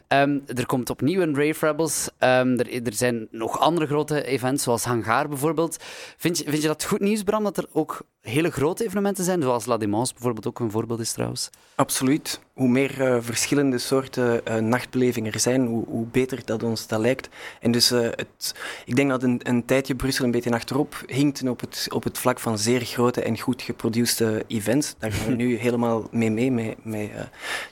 Um, 0.08 0.42
er 0.46 0.66
komt 0.66 0.90
opnieuw 0.90 1.20
een 1.20 1.36
Rave 1.36 1.66
Rebels. 1.66 2.08
Um, 2.18 2.58
er, 2.58 2.86
er, 2.86 2.92
zijn 2.94 3.28
nog 3.30 3.58
andere 3.58 3.86
grote 3.86 4.24
events, 4.24 4.62
zoals 4.62 4.84
Hangar 4.84 5.28
bijvoorbeeld. 5.28 5.76
Vind 6.16 6.38
je, 6.38 6.44
vind 6.44 6.62
je 6.62 6.68
dat 6.68 6.84
goed 6.84 7.00
nieuws, 7.00 7.22
Bram, 7.22 7.44
dat 7.44 7.56
er 7.56 7.66
ook 7.72 8.02
hele 8.20 8.50
grote 8.50 8.84
evenementen 8.84 9.24
zijn, 9.24 9.42
zoals 9.42 9.66
La 9.66 9.76
Démence 9.76 10.12
bijvoorbeeld 10.12 10.46
ook 10.46 10.60
een 10.60 10.70
voorbeeld 10.70 11.00
is 11.00 11.12
trouwens? 11.12 11.50
Absoluut. 11.74 12.40
Hoe 12.54 12.68
meer 12.68 13.22
verschillende 13.22 13.78
soorten 13.78 14.42
nachtbelevingen 14.68 15.32
er 15.32 15.40
zijn, 15.40 15.66
hoe, 15.66 15.84
hoe, 15.86 16.06
beter 16.06 16.40
dat 16.44 16.62
ons 16.62 16.86
dat 16.86 17.00
lijkt. 17.00 17.28
En 17.60 17.70
dus 17.70 17.88
het, 17.88 18.54
ik 18.84 18.96
denk 18.96 19.10
dat 19.10 19.22
een, 19.22 19.40
een, 19.42 19.64
tijdje 19.64 19.94
Brussel 19.94 20.24
een 20.24 20.30
beetje 20.30 20.50
achterop 20.50 21.02
hinkt 21.06 21.48
op 21.48 21.60
het, 21.60 21.86
op 21.92 22.04
het 22.04 22.18
vlak 22.18 22.38
van 22.38 22.58
zeer 22.58 22.82
grote 22.92 23.22
en 23.22 23.38
goed 23.38 23.62
geproduceerde 23.62 24.44
events. 24.46 24.94
Daar 24.98 25.12
gaan 25.12 25.26
we 25.26 25.34
nu 25.34 25.56
helemaal 25.66 26.08
mee 26.10 26.30
mee, 26.30 26.50
met, 26.50 26.84
met 26.84 27.10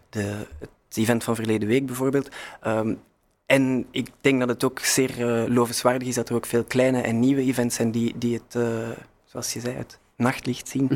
de, 0.09 0.47
het 0.59 0.97
event 0.97 1.25
van 1.25 1.35
verleden 1.35 1.69
week 1.69 1.87
bijvoorbeeld. 1.87 2.29
Um, 2.67 3.01
en 3.47 3.87
ik 3.91 4.09
denk 4.21 4.41
dat 4.41 4.49
het 4.49 4.65
ook 4.65 4.79
zeer 4.79 5.19
uh, 5.19 5.55
lovenswaardig 5.55 6.09
is 6.09 6.15
dat 6.15 6.29
er 6.29 6.35
ook 6.35 6.47
veel 6.47 6.65
kleine 6.65 7.01
en 7.01 7.21
nieuwe 7.21 7.43
events 7.43 7.77
zijn 7.77 7.91
die, 7.91 8.15
die 8.19 8.35
het, 8.35 8.55
uh, 8.55 8.89
zoals 9.25 9.53
je 9.53 9.61
zei, 9.61 9.75
het 9.75 9.99
nachtlicht 10.17 10.69
zien. 10.69 10.91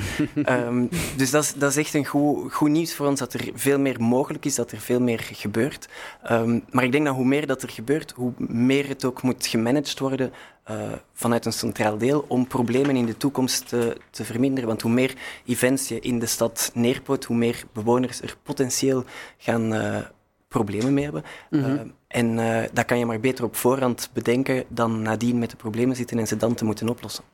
um, 0.48 0.88
dus 1.16 1.30
dat 1.30 1.42
is, 1.42 1.54
dat 1.54 1.70
is 1.70 1.76
echt 1.76 1.94
een 1.94 2.06
goed, 2.06 2.52
goed 2.52 2.68
nieuws 2.68 2.94
voor 2.94 3.06
ons, 3.06 3.18
dat 3.18 3.34
er 3.34 3.50
veel 3.54 3.78
meer 3.78 4.00
mogelijk 4.00 4.44
is, 4.44 4.54
dat 4.54 4.72
er 4.72 4.80
veel 4.80 5.00
meer 5.00 5.20
gebeurt. 5.32 5.88
Um, 6.30 6.64
maar 6.70 6.84
ik 6.84 6.92
denk 6.92 7.04
dat 7.04 7.14
hoe 7.14 7.24
meer 7.24 7.46
dat 7.46 7.62
er 7.62 7.70
gebeurt, 7.70 8.10
hoe 8.10 8.32
meer 8.36 8.88
het 8.88 9.04
ook 9.04 9.22
moet 9.22 9.46
gemanaged 9.46 9.98
worden 9.98 10.32
uh, 10.70 10.93
vanuit 11.12 11.44
een 11.44 11.52
centraal 11.52 11.99
deel 11.99 12.25
om 12.28 12.46
problemen 12.46 12.96
in 12.96 13.06
de 13.06 13.16
toekomst 13.16 13.69
te, 13.69 13.96
te, 14.11 14.25
verminderen. 14.25 14.69
Want 14.69 14.82
hoe 14.82 14.93
meer 14.93 15.15
events 15.44 15.88
je 15.88 16.00
in 16.00 16.19
de 16.19 16.27
stad 16.27 16.70
neerpot, 16.74 17.24
hoe 17.24 17.36
meer 17.36 17.65
bewoners 17.72 18.20
er 18.20 18.36
potentieel 18.43 19.05
gaan 19.38 19.74
uh, 19.74 19.96
problemen 20.48 20.94
mee 20.94 21.05
hebben. 21.05 21.24
Mm 21.50 21.62
-hmm. 21.62 21.74
uh, 21.74 21.81
en 22.06 22.69
dat 22.72 22.84
kan 22.84 22.98
je 22.98 23.06
maar 23.06 23.20
beter 23.20 23.44
op 23.44 23.56
voorhand 23.56 24.10
bedenken 24.12 24.65
dan 24.69 25.03
nadien 25.03 25.38
met 25.38 25.50
de 25.50 25.56
problemen 25.56 25.96
zitten 25.96 26.19
en 26.19 26.27
ze 26.27 26.36
dan 26.36 26.55
te 26.55 26.65
moeten 26.65 26.88
oplossen. 26.88 27.24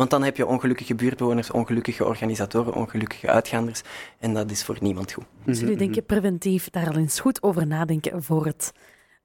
Want 0.00 0.12
dan 0.12 0.22
heb 0.22 0.36
je 0.36 0.46
ongelukkige 0.46 0.94
buurtbewoners, 0.94 1.50
ongelukkige 1.50 2.04
organisatoren, 2.04 2.74
ongelukkige 2.74 3.28
uitgaanders. 3.28 3.82
En 4.18 4.34
dat 4.34 4.50
is 4.50 4.64
voor 4.64 4.76
niemand 4.80 5.12
goed. 5.12 5.24
Dus 5.44 5.60
jullie 5.60 5.76
denken 5.76 6.04
preventief 6.04 6.70
daar 6.70 6.88
al 6.88 6.96
eens 6.96 7.20
goed 7.20 7.42
over 7.42 7.66
nadenken 7.66 8.22
voor 8.22 8.46
het 8.46 8.72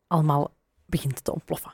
allemaal 0.08 0.54
begint 0.86 1.24
te 1.24 1.34
ontploffen? 1.34 1.74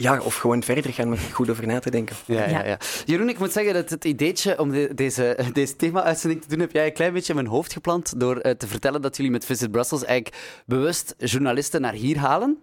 Ja, 0.00 0.20
of 0.20 0.36
gewoon 0.36 0.62
verder 0.62 0.92
gaan 0.92 1.08
met 1.08 1.20
goed 1.32 1.50
over 1.50 1.66
na 1.66 1.78
te 1.78 1.90
denken. 1.90 2.16
Ja, 2.24 2.48
ja, 2.48 2.64
ja. 2.64 2.78
Jeroen, 3.04 3.28
ik 3.28 3.38
moet 3.38 3.52
zeggen 3.52 3.74
dat 3.74 3.90
het 3.90 4.04
ideetje 4.04 4.58
om 4.58 4.70
de, 4.70 4.94
deze, 4.94 5.38
deze 5.52 5.76
thema-uitzending 5.76 6.42
te 6.42 6.48
doen, 6.48 6.60
heb 6.60 6.72
jij 6.72 6.86
een 6.86 6.92
klein 6.92 7.12
beetje 7.12 7.32
in 7.32 7.38
mijn 7.38 7.50
hoofd 7.50 7.72
geplant 7.72 8.20
door 8.20 8.36
uh, 8.42 8.52
te 8.52 8.66
vertellen 8.66 9.02
dat 9.02 9.16
jullie 9.16 9.32
met 9.32 9.44
Visit 9.44 9.70
Brussels 9.70 10.04
eigenlijk 10.04 10.62
bewust 10.66 11.14
journalisten 11.18 11.80
naar 11.80 11.92
hier 11.92 12.18
halen 12.18 12.58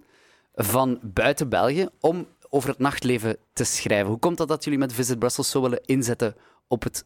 van 0.54 1.00
buiten 1.01 1.50
België 1.50 1.88
om 2.00 2.27
over 2.50 2.70
het 2.70 2.80
nachtleven 2.80 3.38
te 3.54 3.63
schrijven. 3.63 4.08
Hoe 4.08 4.20
komt 4.20 4.38
dat 4.38 4.48
dat 4.48 4.63
jullie 4.63 4.80
met 4.80 4.94
Visit 4.94 5.20
Brussels 5.20 5.50
zo 5.50 5.62
willen 5.62 5.82
inzetten 5.86 6.36
op 6.68 6.84
het 6.84 7.06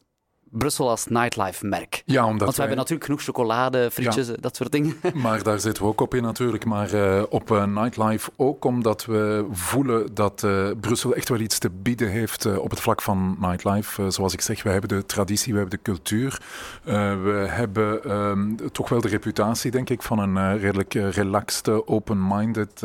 Brussel 0.51 0.89
als 0.89 1.06
nightlife-merk. 1.06 2.01
Ja, 2.06 2.25
omdat 2.25 2.39
Want 2.39 2.53
we 2.53 2.60
hebben 2.60 2.77
natuurlijk 2.77 3.06
genoeg 3.06 3.22
chocolade, 3.24 3.91
frietjes, 3.91 4.27
ja. 4.27 4.34
dat 4.39 4.56
soort 4.56 4.72
dingen. 4.72 4.96
Maar 5.13 5.44
daar 5.44 5.60
zitten 5.60 5.84
we 5.84 5.89
ook 5.89 6.01
op 6.01 6.13
in 6.13 6.24
natuurlijk. 6.24 6.65
Maar 6.65 6.94
uh, 6.94 7.24
op 7.29 7.51
uh, 7.51 7.65
nightlife 7.65 8.32
ook 8.36 8.65
omdat 8.65 9.06
we 9.06 9.46
voelen 9.51 10.13
dat 10.13 10.44
uh, 10.46 10.70
Brussel 10.79 11.15
echt 11.15 11.29
wel 11.29 11.39
iets 11.39 11.60
te 11.60 11.70
bieden 11.70 12.10
heeft 12.10 12.58
op 12.58 12.70
het 12.70 12.79
vlak 12.79 13.01
van 13.01 13.38
nightlife. 13.39 14.12
zoals 14.12 14.34
ik 14.34 14.41
zeg, 14.41 14.63
we 14.63 14.70
hebben 14.70 14.89
de 14.89 15.06
traditie, 15.06 15.53
we 15.53 15.60
hebben 15.60 15.77
de 15.77 15.91
cultuur. 15.91 16.41
we 16.84 17.46
hebben 17.50 18.12
um, 18.12 18.72
toch 18.72 18.89
wel 18.89 19.01
de 19.01 19.08
reputatie, 19.08 19.72
denk 19.72 19.89
ik, 19.89 20.01
van 20.01 20.20
een 20.20 20.58
redelijk 20.58 20.94
relaxed, 20.94 21.88
open-minded 21.88 22.84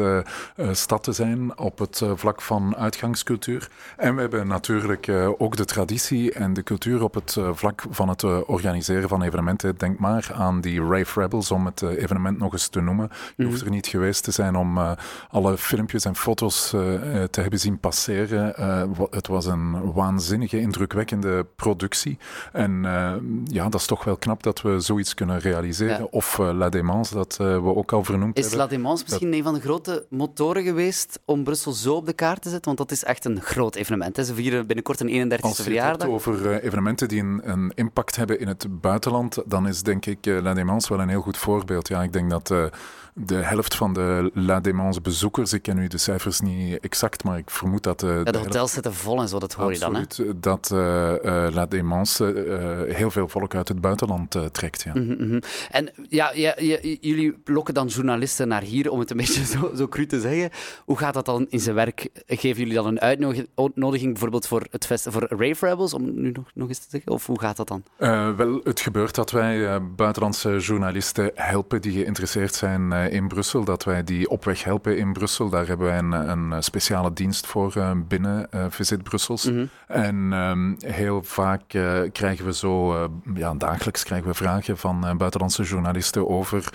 stad 0.73 1.03
te 1.03 1.13
zijn 1.13 1.59
op 1.59 1.79
het 1.79 2.03
vlak 2.15 2.43
van 2.43 2.77
uitgangscultuur. 2.77 3.69
En 3.97 4.15
we 4.15 4.21
hebben 4.21 4.47
natuurlijk 4.47 5.09
ook 5.39 5.57
de 5.57 5.65
traditie 5.65 6.33
en 6.33 6.53
de 6.53 6.63
cultuur 6.63 7.03
op 7.03 7.15
het 7.15 7.37
vlak 7.57 7.85
van 7.91 8.09
het 8.09 8.23
organiseren 8.47 9.09
van 9.09 9.23
evenementen. 9.23 9.77
Denk 9.77 9.99
maar 9.99 10.31
aan 10.35 10.61
die 10.61 10.81
Rave 10.81 11.21
Rebels, 11.21 11.51
om 11.51 11.67
het 11.67 11.83
evenement 11.83 12.39
nog 12.39 12.53
eens 12.53 12.69
te 12.69 12.81
noemen. 12.81 13.09
Je 13.11 13.43
mhm. 13.43 13.51
hoeft 13.51 13.65
er 13.65 13.71
niet 13.71 13.87
geweest 13.87 14.25
te 14.25 14.31
zijn 14.31 14.57
om 14.57 14.79
alle 15.31 15.59
filmpjes 15.59 16.05
en 16.05 16.17
foto's 16.17 16.69
te 17.31 17.41
hebben 17.41 17.61
zien 17.61 17.79
passeren. 17.79 18.55
het 19.11 19.27
was 19.27 19.47
een 19.47 19.93
waanzinnige, 19.93 20.61
indrukwekkende 20.61 21.47
productie. 21.57 22.19
En 22.53 22.83
ja, 23.45 23.69
dat 23.69 23.81
is 23.81 23.87
toch 23.87 24.05
wel 24.05 24.17
knap 24.17 24.43
dat 24.43 24.63
we 24.63 24.81
zoiets 24.81 25.15
kunnen 25.15 25.39
realiseren. 25.39 26.13
Of 26.13 26.39
La 26.39 26.69
Démence, 26.69 27.15
dat 27.15 27.37
we 27.37 27.75
ook 27.75 27.93
al 27.93 28.05
vernoemd 28.05 28.37
is 28.39 28.43
hebben. 28.43 28.61
Is 28.61 28.65
La 28.65 28.77
Démence 28.77 29.03
misschien 29.03 29.33
een 29.33 29.43
van 29.43 29.55
de 29.55 29.61
grote 29.61 30.07
motoren 30.11 30.63
geweest 30.63 31.21
om 31.25 31.45
Brussel 31.45 31.73
zo 31.73 31.95
op 31.95 32.07
de 32.07 32.13
kaart 32.13 32.43
te 32.43 32.49
zetten? 32.49 32.75
Want 32.75 32.89
dat 32.89 32.91
is 32.91 33.05
echt 33.05 33.25
een 33.25 33.41
groot 33.41 33.75
evenement. 33.75 34.17
Hè. 34.17 34.25
Ze 34.25 34.35
vieren 34.35 34.67
binnenkort 34.67 35.01
een 35.01 35.09
31e 35.09 35.63
verjaardag. 35.63 36.09
Als 36.09 36.25
je 36.25 36.31
het 36.31 36.41
over 36.41 36.63
evenementen 36.63 37.09
die 37.09 37.21
een, 37.21 37.41
een, 37.45 37.73
impact 37.75 38.17
hebben 38.17 38.41
in 38.41 38.49
het 38.49 38.81
buitenland, 38.81 39.43
dan 39.47 39.69
is 39.69 39.83
denk 39.83 40.07
ik 40.07 40.27
uh, 40.27 40.43
La 40.43 40.55
Démence 40.55 40.89
wel 40.89 41.01
een 41.01 41.09
heel 41.09 41.21
goed 41.21 41.37
voorbeeld. 41.37 41.89
Ja, 41.89 42.03
ik 42.03 42.13
denk 42.13 42.31
dat... 42.31 42.51
Uh, 42.51 42.65
de 43.17 43.35
helft 43.35 43.75
van 43.75 43.93
de 43.93 44.31
La 44.35 44.61
Démence 44.61 45.01
bezoekers, 45.01 45.53
ik 45.53 45.63
ken 45.63 45.77
nu 45.77 45.87
de 45.87 45.99
cijfers 45.99 46.41
niet 46.41 46.81
exact, 46.81 47.25
maar 47.25 47.39
ik 47.39 47.51
vermoed 47.51 47.83
dat... 47.83 48.03
Uh, 48.03 48.17
ja, 48.25 48.33
de, 48.33 48.39
hotels 48.39 48.73
zitten 48.73 48.95
vol 48.95 49.21
en 49.21 49.29
zo, 49.29 49.39
dat 49.39 49.53
hoor 49.53 49.73
je 49.73 49.79
dan. 49.79 49.95
Hè? 49.95 50.05
dat 50.41 50.71
La 51.55 51.67
Démence 51.67 52.25
heel 52.89 53.11
veel 53.11 53.29
volk 53.29 53.55
uit 53.55 53.69
het 53.69 53.81
buitenland 53.81 54.37
trekt. 54.53 54.83
Ja. 54.83 54.93
Mm 54.95 55.17
-hmm. 55.19 55.41
En 55.71 55.91
ja, 56.09 56.33
ja, 56.33 56.55
ja, 56.59 56.79
jullie 57.01 57.35
lokken 57.45 57.75
dan 57.75 57.87
journalisten 57.87 58.49
naar 58.49 58.63
hier, 58.63 58.91
om 58.91 58.99
het 58.99 59.11
een 59.11 59.17
beetje 59.23 59.45
zo, 59.45 59.73
zo 59.77 59.89
cru 59.89 60.07
te 60.07 60.21
zeggen. 60.21 60.51
Hoe 60.85 60.99
gaat 60.99 61.15
dat 61.15 61.27
dan 61.27 61.47
in 61.49 61.61
zijn 61.61 61.75
werk? 61.75 62.09
Geven 62.27 62.59
jullie 62.59 62.75
dan 62.75 62.87
een 62.87 63.01
uitnodiging 63.01 64.13
bijvoorbeeld 64.13 64.47
voor, 64.47 64.67
het 64.71 64.87
fest, 64.87 65.07
voor 65.11 65.27
Rave 65.29 65.67
Rebels, 65.67 65.95
om 65.95 66.21
nu 66.21 66.31
nog, 66.31 66.51
nog 66.55 66.69
eens 66.69 66.79
te 66.79 66.87
zeggen? 66.91 67.13
Of 67.13 67.27
hoe 67.27 67.34
gaat 67.41 67.57
dat 67.57 67.69
dan? 67.69 67.83
wel, 68.37 68.61
het 68.65 68.81
gebeurt 68.81 69.15
dat 69.15 69.31
wij 69.31 69.81
buitenlandse 69.83 70.59
journalisten 70.59 71.31
helpen 71.35 71.81
die 71.81 71.93
geïnteresseerd 71.93 72.55
zijn 72.55 72.93
eh, 72.93 73.13
in 73.13 73.29
Brussel, 73.29 73.65
dat 73.65 73.85
wij 73.85 74.05
die 74.05 74.29
op 74.31 74.45
weg 74.45 74.65
helpen 74.65 74.99
in 74.99 75.13
Brussel. 75.13 75.49
Daar 75.49 75.67
hebben 75.67 75.87
wij 75.87 75.99
een, 75.99 76.13
een 76.13 76.63
speciale 76.63 77.13
dienst 77.13 77.47
voor 77.47 77.97
binnen 78.09 78.49
Visit 78.69 79.03
Brussels. 79.03 79.45
Mhm. 79.45 79.67
En 79.87 80.33
um, 80.33 80.77
heel 80.79 81.23
vaak 81.23 81.63
krijgen 82.13 82.45
we 82.45 82.55
zo, 82.55 82.95
ja, 83.35 83.55
dagelijks 83.55 84.05
krijgen 84.05 84.29
we 84.29 84.35
vragen 84.35 84.79
van 84.79 85.17
buitenlandse 85.17 85.63
journalisten 85.63 86.29
over 86.29 86.73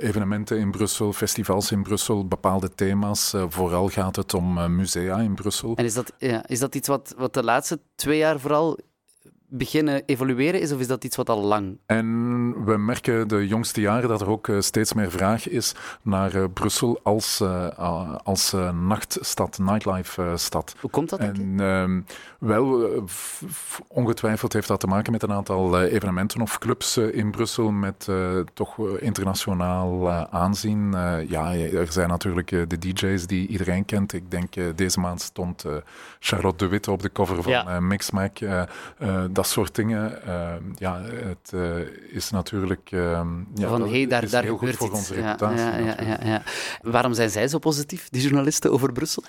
evenementen 0.00 0.58
in 0.58 0.70
Brussel, 0.70 1.12
festivals 1.12 1.70
in 1.72 1.82
Brussel, 1.82 2.28
bepaalde 2.28 2.74
thema's. 2.74 3.34
vooral 3.48 3.88
gaat 3.88 4.16
het 4.16 4.34
om 4.34 4.76
musea 4.76 5.18
in 5.18 5.34
Brussel. 5.34 5.76
En 5.76 5.84
is 5.84 5.94
dat, 5.94 6.12
ja, 6.18 6.46
is 6.46 6.58
dat 6.58 6.74
iets 6.74 6.88
wat, 6.88 7.14
wat 7.16 7.34
de 7.34 7.44
laatste 7.44 7.80
twee 7.94 8.18
jaar 8.18 8.40
vooral 8.40 8.78
beginnen 9.54 10.02
evolueren 10.06 10.60
is, 10.60 10.72
of 10.72 10.80
is 10.80 10.86
dat 10.86 11.04
iets 11.04 11.16
wat 11.16 11.28
al 11.28 11.40
lang? 11.40 11.78
En 11.86 12.64
we 12.64 12.76
merken 12.76 13.28
de 13.28 13.46
jongste 13.46 13.80
jaren 13.80 14.08
dat 14.08 14.20
er 14.20 14.28
ook 14.28 14.48
eh, 14.48 14.60
steeds 14.60 14.92
meer 14.92 15.10
vraag 15.10 15.48
is 15.48 15.74
naar 16.02 16.34
uh, 16.34 16.44
Brussel 16.52 17.00
als, 17.02 17.40
uh, 17.40 18.16
als 18.24 18.54
nachtstad, 18.86 19.58
nightlife-stad. 19.58 20.74
Hoe 20.80 20.90
komt 20.90 21.08
dat? 21.08 21.18
En 21.18 21.54
ehm, 21.60 22.00
wel, 22.38 22.90
ongetwijfeld 23.88 24.52
heeft 24.52 24.68
dat 24.68 24.80
te 24.80 24.86
maken 24.86 25.12
met 25.12 25.22
een 25.22 25.32
aantal 25.32 25.80
evenementen 25.80 26.40
of 26.40 26.58
clubs 26.58 26.96
in 26.96 27.30
Brussel 27.30 27.70
met 27.70 28.08
toch 28.54 28.98
internationaal 28.98 30.10
aanzien. 30.10 30.92
ja, 31.28 31.54
er 31.54 31.92
zijn 31.92 32.08
natuurlijk 32.08 32.48
de 32.48 32.78
DJ's 32.78 33.26
die 33.26 33.46
iedereen 33.46 33.84
kent. 33.84 34.12
Ik 34.12 34.30
denk 34.30 34.54
deze 34.74 35.00
maand 35.00 35.20
stond 35.20 35.64
Charlotte 36.18 36.64
de 36.64 36.70
Witte 36.70 36.90
op 36.90 37.02
de 37.02 37.12
cover 37.12 37.42
van 37.42 37.52
ja. 37.52 37.80
Mixmac 37.80 38.38
dat 39.30 39.41
soort 39.46 39.74
dingen. 39.74 40.18
Uh, 40.26 40.52
ja, 40.74 41.00
het 41.02 41.52
uh, 41.54 41.78
is 42.10 42.30
natuurlijk. 42.30 42.90
Uh, 42.90 43.20
ja, 43.54 43.68
Van 43.68 43.88
hey, 43.88 44.06
daar, 44.06 44.28
daar 44.28 44.42
heel 44.42 44.56
goed 44.56 44.76
voor 44.76 44.90
onze 44.90 45.14
reputatie. 45.14 45.58
Ja, 45.58 45.78
ja, 45.78 45.96
ja, 46.00 46.18
ja, 46.24 46.42
Waarom 46.82 47.14
zijn 47.14 47.30
zij 47.30 47.48
zo 47.48 47.58
positief, 47.58 48.08
die 48.08 48.22
journalisten 48.22 48.72
over 48.72 48.92
Brussel? 48.92 49.22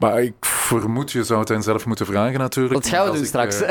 Maar 0.00 0.22
ik 0.22 0.34
vermoed, 0.40 1.12
je 1.12 1.24
zou 1.24 1.40
het 1.40 1.48
hen 1.48 1.62
zelf 1.62 1.86
moeten 1.86 2.06
vragen 2.06 2.38
natuurlijk. 2.38 2.74
Dat 2.74 2.88
gaan 2.92 3.10
we 3.10 3.16
doen 3.16 3.26
straks. 3.26 3.62
Uh, 3.62 3.68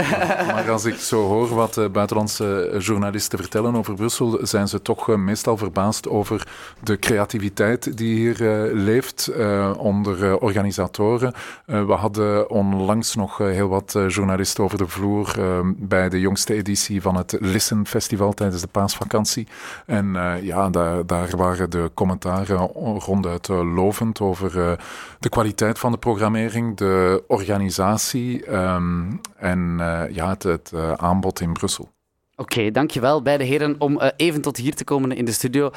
maar 0.53 0.71
als 0.71 0.85
ik 0.85 0.95
zo 0.95 1.27
hoor 1.27 1.55
wat 1.55 1.77
uh, 1.77 1.87
buitenlandse 1.87 2.75
journalisten 2.79 3.39
vertellen 3.39 3.75
over 3.75 3.93
Brussel, 3.93 4.39
zijn 4.41 4.67
ze 4.67 4.81
toch 4.81 5.09
uh, 5.09 5.15
meestal 5.15 5.57
verbaasd 5.57 6.07
over 6.09 6.47
de 6.83 6.99
creativiteit 6.99 7.97
die 7.97 8.15
hier 8.15 8.37
leeft 8.73 9.31
onder 9.77 10.39
organisatoren. 10.39 11.33
we 11.65 11.93
hadden 11.93 12.49
onlangs 12.49 13.15
nog 13.15 13.37
heel 13.37 13.67
wat 13.67 13.95
journalisten 14.07 14.63
over 14.63 14.77
de 14.77 14.87
vloer 14.87 15.35
bij 15.77 16.09
de 16.09 16.19
jongste 16.19 16.53
editie 16.53 17.01
van 17.01 17.15
het 17.15 17.37
Listen 17.39 17.85
Festival 17.85 18.33
tijdens 18.33 18.61
de 18.61 18.67
paasvakantie. 18.67 19.47
En 19.85 20.17
ja, 20.41 20.69
daar, 20.69 21.05
daar, 21.05 21.29
waren 21.37 21.69
de 21.69 21.91
commentaren 21.93 22.57
ronduit 22.99 23.47
lovend 23.47 24.19
over 24.19 24.77
de 25.19 25.29
kwaliteit 25.29 25.79
van 25.79 25.91
de 25.91 25.97
programma 25.97 26.17
programmering, 26.19 26.77
de 26.77 27.23
organisatie 27.27 28.53
um, 28.53 29.21
en 29.37 29.77
uh, 29.79 30.03
ja, 30.11 30.35
het, 30.39 30.71
uh, 30.73 30.91
aanbod 30.93 31.39
in 31.39 31.53
Brussel. 31.53 31.89
Oké, 32.35 32.57
okay, 32.57 32.71
dankjewel 32.71 33.21
beide 33.21 33.43
heren 33.43 33.75
om 33.77 34.01
uh, 34.01 34.07
even 34.15 34.41
tot 34.41 34.57
hier 34.57 34.75
te 34.75 34.83
komen 34.83 35.11
in 35.11 35.25
de 35.25 35.31
studio. 35.31 35.69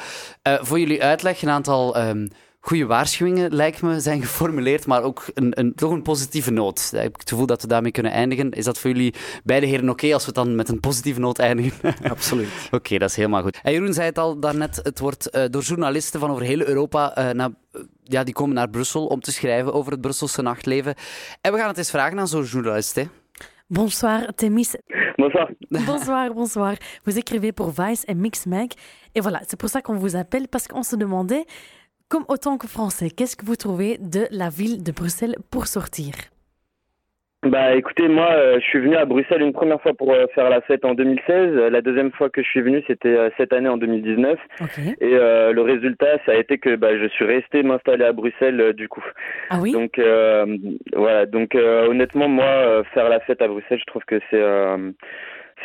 voor 0.43 0.79
jullie 0.79 1.03
uitleg, 1.03 1.41
een 1.41 1.49
aantal 1.49 2.07
um, 2.07 2.27
goede 2.65 2.85
waarschuwingen, 2.85 3.53
lijkt 3.55 3.81
me, 3.81 3.99
zijn 3.99 4.21
geformuleerd, 4.21 4.85
maar 4.85 5.03
ook 5.03 5.25
een, 5.33 5.59
een, 5.59 5.75
toch 5.75 5.91
een 5.91 6.01
positieve 6.01 6.51
noot. 6.51 6.89
Ik 6.93 7.01
heb 7.01 7.13
het 7.13 7.29
gevoel 7.29 7.45
dat 7.45 7.61
we 7.61 7.67
daarmee 7.67 7.91
kunnen 7.91 8.11
eindigen. 8.11 8.51
Is 8.51 8.65
dat 8.65 8.79
voor 8.79 8.89
jullie 8.89 9.13
beide 9.43 9.65
heren 9.65 9.83
oké 9.83 9.91
okay 9.91 10.13
als 10.13 10.25
we 10.25 10.31
dan 10.31 10.55
met 10.55 10.69
een 10.69 10.79
positieve 10.79 11.19
noot 11.19 11.39
eindigen? 11.39 11.93
Absoluut. 12.09 12.47
oké, 12.71 12.97
dat 12.97 13.09
is 13.09 13.15
helemaal 13.15 13.41
goed. 13.41 13.59
En 13.63 13.71
Jeroen 13.71 13.93
zei 13.93 14.05
het 14.05 14.17
al 14.17 14.39
daarnet, 14.39 14.79
het 14.83 14.99
wordt 14.99 15.35
uh, 15.35 15.43
door 15.49 15.61
journalisten 15.61 16.19
van 16.19 16.29
over 16.29 16.43
heel 16.43 16.67
Europa 16.67 17.17
uh, 17.17 17.29
naar 17.29 17.49
ja, 18.03 18.23
die 18.23 18.33
komen 18.33 18.55
naar 18.55 18.69
Brussel 18.69 19.05
om 19.05 19.19
te 19.19 19.31
schrijven 19.31 19.73
over 19.73 19.91
het 19.91 20.01
Brusselse 20.01 20.41
nachtleven. 20.41 20.95
En 21.41 21.51
we 21.51 21.57
gaan 21.57 21.67
het 21.67 21.77
eens 21.77 21.89
vragen 21.89 22.19
aan 22.19 22.27
zo'n 22.27 22.43
journalist. 22.43 22.95
Hè. 22.95 23.03
Bonsoir, 23.67 24.33
Temis. 24.35 24.75
Bonsoir. 25.15 25.49
Bonsoir, 25.69 26.33
bonsoir. 26.33 26.75
Vous 27.03 27.17
écrivez 27.17 27.51
pour 27.51 27.71
Vice 27.71 28.03
et 28.07 28.15
Mix 28.15 28.45
Mag. 28.45 28.71
Et 29.13 29.21
voilà, 29.21 29.41
c'est 29.47 29.59
pour 29.59 29.69
ça 29.69 29.81
qu'on 29.81 29.97
vous 29.97 30.15
appelle, 30.15 30.47
parce 30.47 30.67
qu'on 30.67 30.83
se 30.83 30.95
demandait, 30.95 31.45
comme 32.13 32.25
autant 32.27 32.59
que 32.59 32.67
français, 32.67 33.09
qu'est-ce 33.09 33.35
que 33.35 33.43
vous 33.43 33.55
trouvez 33.55 33.97
de 33.97 34.27
la 34.29 34.49
ville 34.49 34.83
de 34.83 34.91
Bruxelles 34.91 35.35
pour 35.49 35.65
sortir? 35.65 36.13
Bah 37.41 37.73
écoutez, 37.73 38.07
moi 38.07 38.29
euh, 38.31 38.59
je 38.59 38.65
suis 38.65 38.79
venu 38.79 38.95
à 38.95 39.05
Bruxelles 39.05 39.41
une 39.41 39.51
première 39.51 39.81
fois 39.81 39.95
pour 39.95 40.13
euh, 40.13 40.27
faire 40.35 40.47
la 40.51 40.61
fête 40.61 40.85
en 40.85 40.93
2016. 40.93 41.55
La 41.71 41.81
deuxième 41.81 42.11
fois 42.11 42.29
que 42.29 42.43
je 42.43 42.47
suis 42.47 42.61
venu 42.61 42.83
c'était 42.85 43.17
euh, 43.17 43.31
cette 43.35 43.51
année 43.51 43.67
en 43.67 43.77
2019. 43.77 44.39
Et 45.01 45.09
le 45.09 45.61
résultat 45.61 46.19
ça 46.27 46.33
a 46.33 46.35
été 46.35 46.59
que 46.59 46.75
bah, 46.75 46.95
je 46.95 47.07
suis 47.07 47.25
resté 47.25 47.63
m'installer 47.63 48.05
à 48.05 48.13
Bruxelles 48.13 48.73
du 48.73 48.87
coup. 48.87 49.03
Ah 49.49 49.57
oui? 49.59 49.71
Donc 49.71 49.99
voilà, 50.95 51.25
donc 51.25 51.55
honnêtement 51.55 52.29
moi 52.29 52.83
faire 52.93 53.09
la 53.09 53.21
fête 53.21 53.41
à 53.41 53.47
Bruxelles 53.47 53.79
je 53.79 53.85
trouve 53.91 54.05
que 54.05 54.19
c'est 54.29 54.43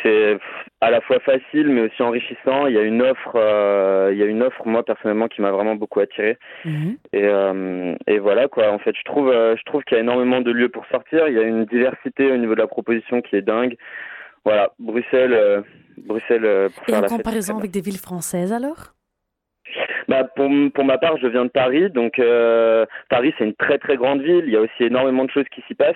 c'est 0.03 0.37
à 0.81 0.91
la 0.91 1.01
fois 1.01 1.19
facile 1.19 1.67
mais 1.67 1.81
aussi 1.81 2.01
enrichissant. 2.01 2.67
Il 2.67 2.75
y 2.75 2.77
a 2.77 2.83
une 2.83 3.01
offre, 3.01 3.35
euh, 3.35 4.09
il 4.11 4.17
y 4.17 4.23
a 4.23 4.25
une 4.25 4.43
offre 4.43 4.65
moi 4.65 4.83
personnellement 4.83 5.27
qui 5.27 5.41
m'a 5.41 5.51
vraiment 5.51 5.75
beaucoup 5.75 5.99
attiré. 5.99 6.37
Mhm. 6.65 6.97
Et, 7.13 7.25
euh, 7.25 7.95
et 8.07 8.19
voilà 8.19 8.47
quoi. 8.47 8.71
En 8.71 8.79
fait, 8.79 8.95
je 8.95 9.03
trouve, 9.03 9.29
euh, 9.29 9.55
je 9.57 9.63
trouve 9.63 9.83
qu'il 9.83 9.95
y 9.95 9.99
a 9.99 10.03
énormément 10.03 10.41
de 10.41 10.51
lieux 10.51 10.69
pour 10.69 10.85
sortir. 10.87 11.27
Il 11.27 11.33
y 11.33 11.39
a 11.39 11.43
une 11.43 11.65
diversité 11.65 12.31
au 12.31 12.37
niveau 12.37 12.55
de 12.55 12.61
la 12.61 12.67
proposition 12.67 13.21
qui 13.21 13.35
est 13.35 13.41
dingue. 13.41 13.75
Voilà, 14.45 14.71
Bruxelles, 14.79 15.63
Bruxelles. 15.97 16.69
Pour 16.75 16.89
et 16.89 16.97
en 16.97 17.01
comparaison 17.03 17.57
avec 17.57 17.71
des 17.71 17.81
villes 17.81 17.97
françaises 17.97 18.53
alors? 18.53 18.93
Bah 20.07 20.23
pour, 20.35 20.49
pour 20.73 20.85
ma 20.85 20.97
part, 20.97 21.17
je 21.17 21.27
viens 21.27 21.45
de 21.45 21.49
Paris, 21.49 21.89
donc 21.89 22.19
euh, 22.19 22.85
Paris 23.09 23.33
c'est 23.37 23.45
une 23.45 23.55
très 23.55 23.77
très 23.77 23.97
grande 23.97 24.21
ville. 24.21 24.43
Il 24.45 24.53
y 24.53 24.57
a 24.57 24.61
aussi 24.61 24.83
énormément 24.83 25.25
de 25.25 25.31
choses 25.31 25.47
qui 25.53 25.61
s'y 25.67 25.75
passent. 25.75 25.95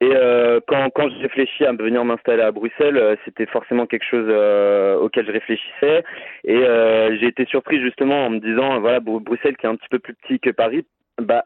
Et 0.00 0.10
euh, 0.14 0.60
quand, 0.68 0.90
quand 0.90 1.08
je 1.08 1.18
réfléchis 1.22 1.64
à 1.64 1.72
venir 1.72 2.04
m'installer 2.04 2.42
à 2.42 2.52
Bruxelles, 2.52 2.96
euh, 2.96 3.16
c'était 3.24 3.46
forcément 3.46 3.86
quelque 3.86 4.04
chose 4.04 4.26
euh, 4.28 4.96
auquel 4.96 5.26
je 5.26 5.32
réfléchissais. 5.32 6.04
Et 6.44 6.56
euh, 6.56 7.16
j'ai 7.18 7.26
été 7.26 7.44
surpris 7.46 7.80
justement 7.80 8.26
en 8.26 8.30
me 8.30 8.38
disant, 8.38 8.78
voilà, 8.78 9.00
Bruxelles 9.00 9.56
qui 9.56 9.66
est 9.66 9.68
un 9.68 9.74
petit 9.74 9.88
peu 9.90 9.98
plus 9.98 10.14
petit 10.14 10.38
que 10.38 10.50
Paris, 10.50 10.86
bah, 11.18 11.44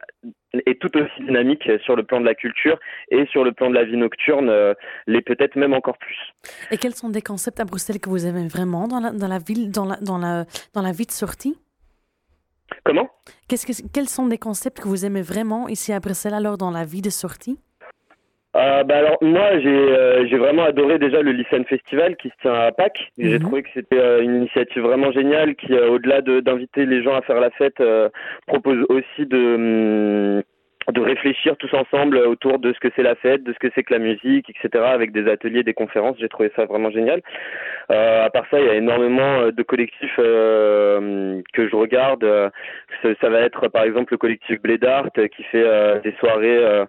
est 0.53 0.81
tout 0.81 0.95
aussi 0.97 1.25
dynamique 1.25 1.69
sur 1.85 1.97
le 1.97 2.05
plan 2.05 2.21
de 2.21 2.27
la 2.27 2.35
culture 2.35 2.79
et 3.11 3.27
sur 3.27 3.45
le 3.45 3.53
plan 3.53 3.71
de 3.71 3.75
la 3.75 3.85
vie 3.85 3.97
nocturne, 3.97 4.49
euh, 4.49 4.75
l'est 5.07 5.23
peut-être 5.23 5.57
même 5.57 5.73
encore 5.73 5.99
plus. 5.99 6.17
Et 6.71 6.77
quels 6.77 6.95
sont 6.95 7.09
des 7.09 7.23
concepts 7.23 7.61
à 7.61 7.65
Bruxelles 7.65 8.01
que 8.01 8.11
vous 8.11 8.27
aimez 8.27 8.49
vraiment 8.49 8.87
dans 8.87 9.01
la, 9.01 9.11
dans 9.11 9.29
la 9.29 9.39
ville, 9.39 9.71
dans 9.71 9.87
la, 9.87 9.97
dans 9.97 10.19
la, 10.19 10.45
dans 10.75 10.83
la 10.83 10.93
vie 10.93 11.07
de 11.07 11.13
sortie? 11.13 11.57
Comment? 12.85 13.09
Que, 13.49 13.57
Quels 13.93 14.09
sont 14.09 14.27
des 14.27 14.39
concepts 14.39 14.81
que 14.81 14.89
vous 14.89 15.05
aimez 15.05 15.23
vraiment 15.23 15.69
ici 15.69 15.93
à 15.93 16.01
Bruxelles 16.01 16.35
alors 16.35 16.59
dans 16.59 16.71
la 16.71 16.85
vie 16.85 17.03
de 17.03 17.11
sortie? 17.11 17.59
Euh, 18.55 18.85
bah 18.85 18.99
alors 18.99 19.17
moi 19.23 19.59
j'ai 19.61 19.69
euh, 19.69 20.27
j'ai 20.29 20.37
vraiment 20.37 20.65
adoré 20.65 20.99
déjà 20.99 21.23
le 21.23 21.33
Lycéen 21.33 21.65
Festival 21.65 22.17
qui 22.17 22.29
se 22.29 22.35
tient 22.43 22.53
à 22.53 22.71
Pâques. 22.71 23.11
J'ai 23.17 23.39
mhm. 23.39 23.41
trouvé 23.41 23.63
que 23.63 23.71
c'était 23.73 23.99
euh, 23.99 24.23
une 24.23 24.37
initiative 24.37 24.83
vraiment 24.83 25.11
géniale 25.11 25.55
qui 25.55 25.73
au-delà 25.73 26.21
de 26.21 26.41
d'inviter 26.41 26.85
les 26.85 27.03
gens 27.03 27.15
à 27.15 27.23
faire 27.23 27.41
la 27.41 27.51
fête 27.51 27.83
propose 28.47 28.85
aussi 28.91 29.25
de 29.25 29.55
hum, 29.55 30.43
de 30.93 31.01
réfléchir 31.01 31.57
tous 31.57 31.73
ensemble 31.73 32.19
autour 32.19 32.59
de 32.59 32.75
ce 32.75 32.81
que 32.81 32.89
c'est 32.95 33.05
la 33.05 33.15
fête, 33.15 33.43
de 33.45 33.53
ce 33.53 33.59
que 33.59 33.69
c'est 33.75 33.85
que 33.85 33.95
la 33.95 34.01
musique, 34.01 34.51
etc., 34.51 34.85
avec 34.85 35.13
des 35.13 35.31
ateliers, 35.31 35.63
des 35.63 35.75
conférences. 35.75 36.17
J'ai 36.19 36.29
trouvé 36.29 36.51
ça 36.57 36.65
vraiment 36.65 36.91
génial. 36.91 37.23
Euh, 37.93 38.27
à 38.27 38.31
part 38.31 38.45
ça, 38.51 38.59
il 38.59 38.67
y 38.67 38.69
a 38.69 38.75
énormément 38.75 39.53
de 39.53 39.63
collectifs 39.63 40.19
euh, 40.19 41.41
que 41.53 41.69
je 41.69 41.77
regarde. 41.77 42.27
Ça, 43.03 43.29
va 43.29 43.41
être 43.41 43.69
par 43.69 43.85
exemple 43.85 44.13
le 44.13 44.19
collectif 44.19 44.61
Blé 44.61 44.77
d'Art 44.77 45.09
qui 45.13 45.43
fait 45.45 46.01
des 46.03 46.13
soirées 46.19 46.85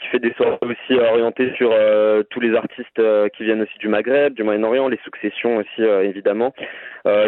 qui 0.00 0.08
fait 0.08 0.18
des 0.18 0.32
soirées 0.34 0.58
aussi 0.62 0.94
orientées 0.98 1.52
sur 1.56 1.70
euh, 1.72 2.22
tous 2.30 2.40
les 2.40 2.54
artistes 2.54 2.98
euh, 2.98 3.28
qui 3.30 3.44
viennent 3.44 3.62
aussi 3.62 3.78
du 3.78 3.88
Maghreb, 3.88 4.34
du 4.34 4.42
Moyen-Orient, 4.42 4.88
les 4.88 4.98
successions 5.04 5.56
aussi 5.56 5.80
euh, 5.80 6.02
évidemment. 6.02 6.54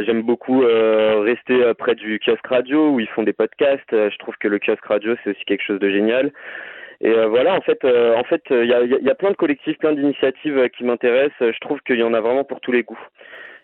J'aime 0.05 0.23
beaucoup 0.23 0.59
rester 0.61 1.73
près 1.79 1.95
du 1.95 2.19
kiosque 2.19 2.47
radio 2.49 2.91
où 2.91 2.99
ils 2.99 3.07
font 3.11 3.23
des 3.23 3.33
podcasts. 3.33 3.93
je 3.93 4.19
trouve 4.19 4.35
que 4.41 4.49
le 4.49 4.59
kiosque 4.59 4.85
radio 4.85 5.15
c'est 5.23 5.31
aussi 5.31 5.45
quelque 5.45 5.63
chose 5.63 5.79
de 5.79 5.89
génial. 5.89 6.33
Et 7.01 7.15
voilà, 7.27 7.55
en 7.55 7.61
fait, 7.61 7.85
en 7.85 8.25
fait, 8.25 8.43
il 8.51 8.67
y 8.67 9.11
a, 9.11 9.15
plein 9.15 9.31
de 9.31 9.37
collectifs, 9.37 9.79
plein 9.79 9.93
d'initiatives 9.93 10.69
qui 10.71 10.83
m'intéressent. 10.83 11.53
Je 11.53 11.61
trouve 11.61 11.79
qu'il 11.87 12.01
y 12.01 12.03
en 12.03 12.13
a 12.13 12.21
vraiment 12.21 12.43
pour 12.43 12.61
tous 12.61 12.73
les 12.73 12.83
goûts. 12.83 12.99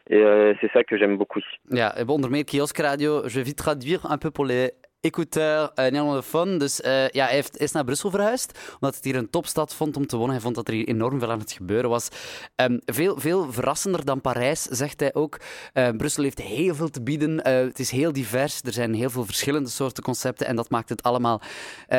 Et 0.08 0.22
c'est 0.60 0.70
ça 0.72 0.84
que 0.84 0.96
j'aime 0.96 1.16
beaucoup. 1.16 1.40
Ja, 1.72 1.92
onder 2.06 2.30
meer 2.30 2.44
kiosk 2.44 2.78
radio. 2.78 3.28
Je 3.28 3.34
vais 3.34 3.44
vite 3.44 3.58
traduire 3.58 4.06
un 4.08 4.18
peu 4.18 4.30
pour 4.30 4.44
les 4.44 4.70
écouteur 5.04 5.62
uh, 5.62 5.70
Nederlandofoon. 5.76 6.58
Dus 6.58 6.80
uh, 6.80 7.08
ja, 7.08 7.24
hij 7.24 7.34
heeft, 7.34 7.58
is 7.58 7.72
naar 7.72 7.84
Brussel 7.84 8.10
verhuisd, 8.10 8.58
omdat 8.74 8.94
het 8.94 9.04
hier 9.04 9.16
een 9.16 9.30
topstad 9.30 9.74
vond 9.74 9.96
om 9.96 10.06
te 10.06 10.16
wonen. 10.16 10.32
Hij 10.32 10.40
vond 10.40 10.54
dat 10.54 10.68
er 10.68 10.74
hier 10.74 10.88
enorm 10.88 11.18
veel 11.18 11.30
aan 11.30 11.38
het 11.38 11.52
gebeuren 11.52 11.90
was. 11.90 12.08
Um, 12.56 12.80
veel, 12.84 13.20
veel 13.20 13.52
verrassender 13.52 14.04
dan 14.04 14.20
Parijs, 14.20 14.62
zegt 14.62 15.00
hij 15.00 15.14
ook. 15.14 15.40
Uh, 15.74 15.88
Brussel 15.88 16.22
heeft 16.22 16.38
heel 16.38 16.74
veel 16.74 16.90
te 16.90 17.02
bieden. 17.02 17.48
het 17.48 17.78
is 17.78 17.90
heel 17.90 18.12
divers. 18.12 18.60
Er 18.62 18.72
zijn 18.72 18.94
heel 18.94 19.10
veel 19.10 19.24
verschillende 19.24 19.70
soorten 19.70 20.02
concepten. 20.02 20.46
En 20.46 20.56
dat 20.56 20.70
maakt 20.70 20.88
het 20.88 21.02
allemaal 21.02 21.40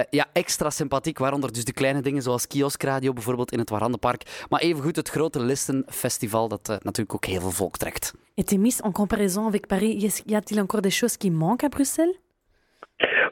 ja, 0.10 0.26
extra 0.34 0.70
sympathiek. 0.70 1.18
Waaronder 1.18 1.54
dus 1.54 1.66
de 1.66 1.74
kleine 1.74 2.02
dingen 2.02 2.22
zoals 2.22 2.48
kioskradio 2.48 3.14
bijvoorbeeld 3.14 3.52
in 3.52 3.60
het 3.60 3.70
Warandenpark. 3.70 4.46
Maar 4.50 4.60
evengoed 4.60 4.96
het 4.96 5.10
grote 5.10 5.40
Listenfestival, 5.40 6.48
dat 6.48 6.68
natuurlijk 6.68 7.14
ook 7.14 7.26
heel 7.26 7.42
veel 7.42 7.52
volk 7.52 7.78
trekt. 7.78 8.14
Et 8.38 8.52
en 8.52 8.92
comparaison 8.92 9.46
avec 9.46 9.68
Paris, 9.68 10.22
y 10.26 10.36
a-t-il 10.36 10.60
encore 10.60 10.82
des 10.82 10.98
choses 10.98 11.18
qui 11.18 11.32
manquent 11.32 11.64
à 11.64 11.70
Bruxelles 11.70 12.20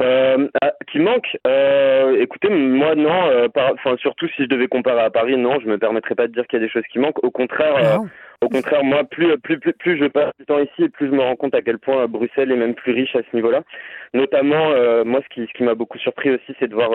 euh, 0.01 0.47
ah, 0.61 0.73
qui 0.91 0.99
manque 0.99 1.37
euh, 1.47 2.19
Écoutez, 2.19 2.49
moi 2.49 2.95
non. 2.95 3.27
Euh, 3.27 3.47
enfin, 3.55 3.95
surtout 3.97 4.27
si 4.29 4.43
je 4.43 4.47
devais 4.47 4.67
comparer 4.67 5.01
à 5.01 5.09
Paris, 5.09 5.37
non, 5.37 5.59
je 5.59 5.67
me 5.67 5.77
permettrais 5.77 6.15
pas 6.15 6.27
de 6.27 6.33
dire 6.33 6.45
qu'il 6.47 6.59
y 6.59 6.63
a 6.63 6.65
des 6.65 6.71
choses 6.71 6.87
qui 6.91 6.99
manquent. 6.99 7.23
Au 7.23 7.31
contraire, 7.31 7.75
euh, 7.77 7.97
au 8.41 8.49
contraire, 8.49 8.83
moi, 8.83 9.03
plus, 9.05 9.37
plus, 9.37 9.59
plus, 9.59 9.73
plus 9.73 9.97
je 9.97 10.05
passe 10.05 10.31
du 10.37 10.45
temps 10.45 10.59
ici, 10.59 10.89
plus 10.89 11.07
je 11.07 11.11
me 11.11 11.21
rends 11.21 11.35
compte 11.35 11.55
à 11.55 11.61
quel 11.61 11.79
point 11.79 12.07
Bruxelles 12.07 12.51
est 12.51 12.57
même 12.57 12.75
plus 12.75 12.91
riche 12.91 13.15
à 13.15 13.21
ce 13.21 13.35
niveau-là. 13.35 13.63
Notamment, 14.13 14.69
moi, 15.05 15.21
ce 15.23 15.33
qui, 15.33 15.47
ce 15.47 15.53
qui 15.53 15.63
m'a 15.63 15.75
beaucoup 15.75 15.97
surpris 15.97 16.29
aussi, 16.31 16.53
c'est 16.59 16.67
de 16.67 16.75
voir 16.75 16.91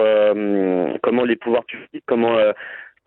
comment 1.03 1.25
les 1.25 1.37
pouvoirs 1.37 1.65
publics, 1.65 2.05
comment 2.07 2.37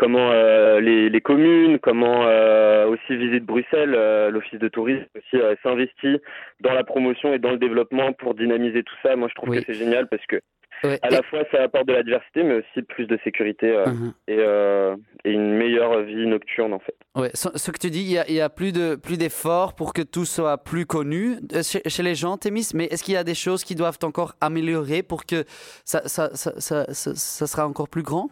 comment 0.01 0.31
euh, 0.31 0.79
les, 0.79 1.09
les, 1.09 1.21
communes, 1.21 1.77
comment 1.77 2.25
euh, 2.25 2.87
aussi 2.87 3.15
Visite 3.15 3.45
Bruxelles, 3.45 3.93
euh, 3.95 4.31
l'office 4.31 4.59
de 4.59 4.67
tourisme 4.67 5.05
aussi 5.15 5.43
s'investit 5.61 6.17
dans 6.59 6.73
la 6.73 6.83
promotion 6.83 7.33
et 7.35 7.39
dans 7.39 7.51
le 7.51 7.57
développement 7.57 8.11
pour 8.13 8.33
dynamiser 8.33 8.81
tout 8.81 8.95
ça. 9.03 9.15
Moi, 9.15 9.27
je 9.29 9.35
trouve 9.35 9.53
que 9.53 9.63
c'est 9.63 9.75
génial 9.75 10.07
parce 10.07 10.25
que 10.25 10.41
à 10.83 11.09
la 11.11 11.21
fois 11.21 11.43
ça 11.51 11.61
apporte 11.61 11.85
de 11.85 11.93
la 11.93 12.01
diversité, 12.01 12.41
mais 12.41 12.55
aussi 12.55 12.81
plus 12.81 13.05
de 13.05 13.19
sécurité 13.23 13.67
uh-huh. 13.71 14.13
et, 14.27 15.29
et, 15.29 15.31
une 15.31 15.53
meilleure 15.53 16.01
vie 16.01 16.25
nocturne 16.25 16.73
en 16.73 16.79
fait. 16.79 16.95
Ouais, 17.15 17.29
ce 17.35 17.69
que 17.69 17.77
tu 17.77 17.91
dis, 17.91 18.01
il 18.01 18.33
y 18.33 18.41
a, 18.41 18.49
plus 18.49 18.71
de 18.71 18.95
plus 18.95 19.19
d'efforts 19.19 19.75
pour 19.75 19.93
que 19.93 20.01
tout 20.01 20.25
soit 20.25 20.57
plus 20.57 20.87
connu 20.87 21.35
chez, 21.61 21.87
chez 21.87 22.01
les 22.01 22.15
gens, 22.15 22.37
Témis. 22.37 22.71
Mais 22.73 22.85
est-ce 22.85 23.03
qu'il 23.03 23.13
y 23.13 23.17
a 23.17 23.23
des 23.23 23.35
choses 23.35 23.63
qui 23.63 23.75
doivent 23.75 23.99
encore 24.01 24.33
améliorer 24.41 25.03
pour 25.03 25.27
que 25.27 25.43
ça, 25.85 26.01
ça, 26.07 26.31
ça, 26.33 26.53
ça, 26.57 26.85
ça 26.89 27.45
sera 27.45 27.67
encore 27.67 27.87
plus 27.87 28.01
grand? 28.01 28.31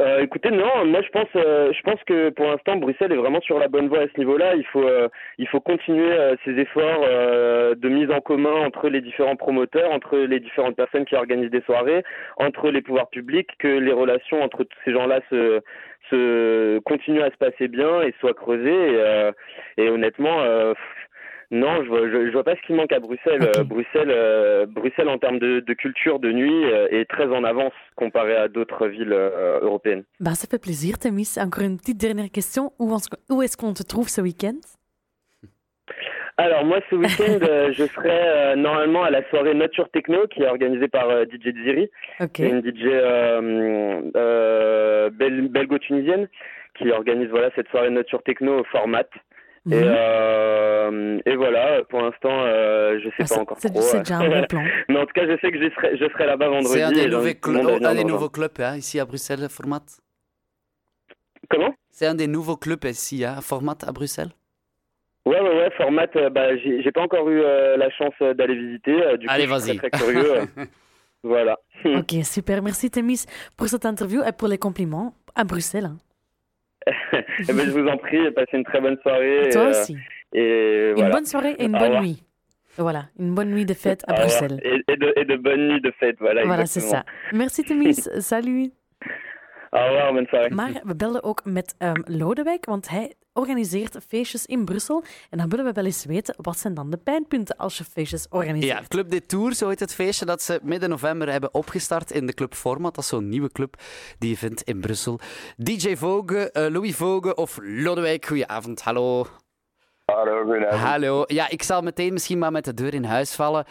Euh, 0.00 0.22
écoutez, 0.22 0.50
non, 0.50 0.86
moi 0.86 1.02
je 1.02 1.10
pense, 1.10 1.28
euh, 1.36 1.72
je 1.72 1.82
pense 1.82 2.02
que 2.04 2.30
pour 2.30 2.46
l'instant 2.46 2.76
Bruxelles 2.76 3.12
est 3.12 3.16
vraiment 3.16 3.40
sur 3.42 3.58
la 3.58 3.68
bonne 3.68 3.88
voie 3.88 4.00
à 4.00 4.06
ce 4.08 4.18
niveau-là. 4.18 4.54
Il 4.54 4.64
faut, 4.64 4.82
euh, 4.82 5.08
il 5.38 5.46
faut 5.46 5.60
continuer 5.60 6.10
ces 6.44 6.52
efforts 6.58 7.02
de 7.76 7.88
mise 7.88 8.10
en 8.10 8.20
commun 8.20 8.64
entre 8.64 8.88
les 8.88 9.00
différents 9.00 9.36
promoteurs, 9.36 9.92
entre 9.92 10.16
les 10.16 10.40
différentes 10.40 10.76
personnes 10.76 11.04
qui 11.04 11.16
organisent 11.16 11.50
des 11.50 11.60
soirées, 11.62 12.02
entre 12.38 12.70
les 12.70 12.80
pouvoirs 12.80 13.10
publics, 13.10 13.50
que 13.58 13.68
les 13.68 13.92
relations 13.92 14.42
entre 14.42 14.64
tous 14.64 14.78
ces 14.84 14.92
gens-là 14.92 15.20
se, 15.28 15.60
se 16.08 16.78
continuent 16.80 17.22
à 17.22 17.30
se 17.30 17.36
passer 17.36 17.68
bien 17.68 18.02
et 18.02 18.14
soient 18.20 18.34
creusées. 18.34 18.70
Et, 19.76 19.84
et 19.84 19.88
honnêtement 19.90 20.42
non, 21.52 21.82
je 21.82 21.88
vois, 21.88 22.08
je, 22.08 22.30
vois 22.30 22.44
pas 22.44 22.54
ce 22.54 22.62
qui 22.64 22.72
manque 22.72 22.92
à 22.92 23.00
Bruxelles. 23.00 23.42
Euh, 23.42 23.64
Bruxelles, 23.64 24.10
euh, 24.10 24.66
Bruxelles 24.66 25.08
en 25.08 25.18
termes 25.18 25.40
de, 25.40 25.60
culture 25.74 26.20
de 26.20 26.30
nuit 26.30 26.64
euh, 26.64 26.86
est 26.90 27.06
très 27.06 27.26
en 27.26 27.42
avance 27.42 27.72
comparé 27.96 28.36
à 28.36 28.46
d'autres 28.46 28.86
villes 28.86 29.12
européennes. 29.12 30.04
Bah, 30.20 30.34
ça 30.34 30.46
fait 30.46 30.60
plaisir, 30.60 30.98
Tamis. 30.98 31.34
Encore 31.38 31.64
une 31.64 31.76
petite 31.76 31.98
dernière 31.98 32.30
question. 32.30 32.72
Où, 32.78 32.96
où 33.30 33.42
est-ce 33.42 33.56
qu'on 33.56 33.72
te 33.72 33.82
trouve 33.82 34.08
ce 34.08 34.20
week-end? 34.20 34.58
Alors 36.36 36.64
moi 36.64 36.78
ce 36.88 36.94
week-end 36.94 37.38
je 37.72 37.84
serai 37.84 38.56
normalement 38.56 39.02
à 39.02 39.10
la 39.10 39.28
soirée 39.28 39.52
Nature 39.52 39.90
Techno 39.90 40.26
qui 40.28 40.42
est 40.42 40.46
organisée 40.46 40.88
par 40.88 41.10
DJ 41.24 41.52
Ziri, 41.64 41.90
une 42.38 42.62
DJ 42.62 42.86
belgo-tunisienne 45.50 46.28
qui 46.78 46.90
organise 46.92 47.28
voilà 47.28 47.50
cette 47.54 47.68
soirée 47.68 47.90
Nature 47.90 48.22
Techno 48.22 48.60
au 48.60 48.64
format. 48.64 49.04
Et, 49.66 49.74
mhm. 49.74 49.82
euh, 49.84 51.18
et, 51.26 51.36
voilà, 51.36 51.82
pour 51.90 52.00
l'instant, 52.00 52.30
euh, 52.30 52.98
je 53.04 53.08
sais 53.10 53.30
ah, 53.30 53.34
pas 53.34 53.40
encore 53.40 53.58
trop. 53.58 53.80
C'est 53.82 53.98
déjà 53.98 54.16
un 54.16 54.28
bon 54.28 54.46
plan. 54.46 54.62
Mais 54.88 54.98
en 54.98 55.04
tout 55.04 55.12
cas, 55.14 55.26
je 55.26 55.38
sais 55.40 55.52
que 55.52 55.62
je 55.62 55.70
serai, 55.74 55.98
je 55.98 56.08
serai 56.08 56.26
là-bas 56.26 56.48
vendredi. 56.48 56.72
C'est 56.72 56.82
un 56.82 56.92
des, 56.92 57.08
nouveaux, 57.08 57.34
clubs, 57.34 57.84
un 57.84 57.94
des 57.94 58.04
nouveaux 58.04 58.30
clubs 58.30 58.52
hein, 58.60 58.76
ici 58.76 58.98
à 58.98 59.04
Bruxelles, 59.04 59.46
Format. 59.50 59.82
Comment? 61.50 61.74
C'est 61.90 62.06
un 62.06 62.14
des 62.14 62.26
nouveaux 62.26 62.56
clubs 62.56 62.84
ici, 62.84 63.22
hein, 63.24 63.40
Format 63.42 63.76
à 63.86 63.92
Bruxelles. 63.92 64.30
Ouais, 65.26 65.38
ouais, 65.38 65.56
ouais, 65.56 65.70
Format, 65.76 66.06
euh, 66.16 66.30
bah, 66.30 66.56
j'ai 66.56 66.92
pas 66.92 67.02
encore 67.02 67.28
eu 67.28 67.42
euh, 67.42 67.76
la 67.76 67.90
chance 67.90 68.14
d'aller 68.20 68.56
visiter. 68.56 69.18
du 69.18 69.28
Allez, 69.28 69.46
vas-y. 69.46 69.76
Très, 69.76 69.90
très 69.90 69.98
curieux. 69.98 70.48
voilà. 71.22 71.58
ok, 71.84 72.24
super. 72.24 72.62
Merci, 72.62 72.90
Témis, 72.90 73.26
pour 73.58 73.68
cette 73.68 73.84
interview 73.84 74.22
et 74.22 74.32
pour 74.32 74.48
les 74.48 74.56
compliments 74.56 75.12
à 75.34 75.44
Bruxelles. 75.44 75.84
Hein. 75.84 75.98
Eh 76.86 77.52
ben, 77.52 77.66
je 77.66 77.70
vous 77.70 77.86
en 77.86 77.96
prie, 77.96 78.30
passez 78.32 78.56
une 78.56 78.64
très 78.64 78.80
bonne 78.80 78.96
soirée. 79.02 79.48
Toi 79.52 79.62
euh, 79.62 79.70
aussi. 79.70 79.96
Et 80.32 80.92
Une 80.96 81.10
bonne 81.10 81.26
soirée 81.26 81.56
et 81.58 81.64
une 81.64 81.76
bonne 81.78 82.00
nuit. 82.00 82.22
Voilà, 82.78 83.06
une 83.18 83.34
bonne 83.34 83.50
nuit 83.50 83.66
de 83.66 83.74
fête 83.74 84.04
à 84.06 84.14
Bruxelles. 84.14 84.60
Et, 84.62 84.96
de, 84.96 85.12
et 85.16 85.24
de 85.24 85.36
bonnes 85.36 85.68
nuits 85.68 85.80
de 85.80 85.90
fête, 85.98 86.16
voilà. 86.20 86.44
Voilà, 86.44 86.66
c'est 86.66 86.80
ça. 86.80 87.04
Merci 87.32 87.64
Temis, 87.64 87.94
salut. 87.94 88.70
Soirée. 89.70 90.54
Maar 90.54 90.80
we 90.84 90.96
belden 90.96 91.22
ook 91.22 91.44
met 91.44 91.74
um, 91.78 92.02
Lodewijk, 92.04 92.64
want 92.64 92.88
hij 92.88 93.14
organiseert 93.32 93.98
feestjes 94.08 94.46
in 94.46 94.64
Brussel. 94.64 95.04
En 95.30 95.38
dan 95.38 95.48
willen 95.48 95.64
we 95.64 95.72
wel 95.72 95.84
eens 95.84 96.04
weten, 96.04 96.34
wat 96.38 96.58
zijn 96.58 96.74
dan 96.74 96.90
de 96.90 96.96
pijnpunten 96.96 97.56
als 97.56 97.78
je 97.78 97.84
feestjes 97.84 98.26
organiseert? 98.28 98.78
Ja, 98.78 98.84
Club 98.88 99.10
des 99.10 99.20
Tours, 99.26 99.58
zo 99.58 99.68
heet 99.68 99.80
het 99.80 99.94
feestje 99.94 100.24
dat 100.24 100.42
ze 100.42 100.60
midden 100.62 100.88
november 100.88 101.30
hebben 101.30 101.54
opgestart 101.54 102.10
in 102.10 102.26
de 102.26 102.34
Club 102.34 102.54
Format. 102.54 102.94
Dat 102.94 103.04
is 103.04 103.10
zo'n 103.10 103.28
nieuwe 103.28 103.52
club 103.52 103.74
die 104.18 104.30
je 104.30 104.36
vindt 104.36 104.62
in 104.62 104.80
Brussel. 104.80 105.20
DJ 105.56 105.96
Voge, 105.96 106.50
uh, 106.52 106.66
Louis 106.66 106.96
Voge 106.96 107.34
of 107.34 107.58
Lodewijk, 107.62 108.26
goedenavond, 108.26 108.82
hallo. 108.82 109.26
Hallo, 110.04 110.42
goedenavond. 110.42 110.82
Hallo. 110.82 111.24
Ja, 111.26 111.48
ik 111.48 111.62
zal 111.62 111.82
meteen 111.82 112.12
misschien 112.12 112.38
maar 112.38 112.52
met 112.52 112.64
de 112.64 112.74
deur 112.74 112.94
in 112.94 113.04
huis 113.04 113.34
vallen. 113.34 113.64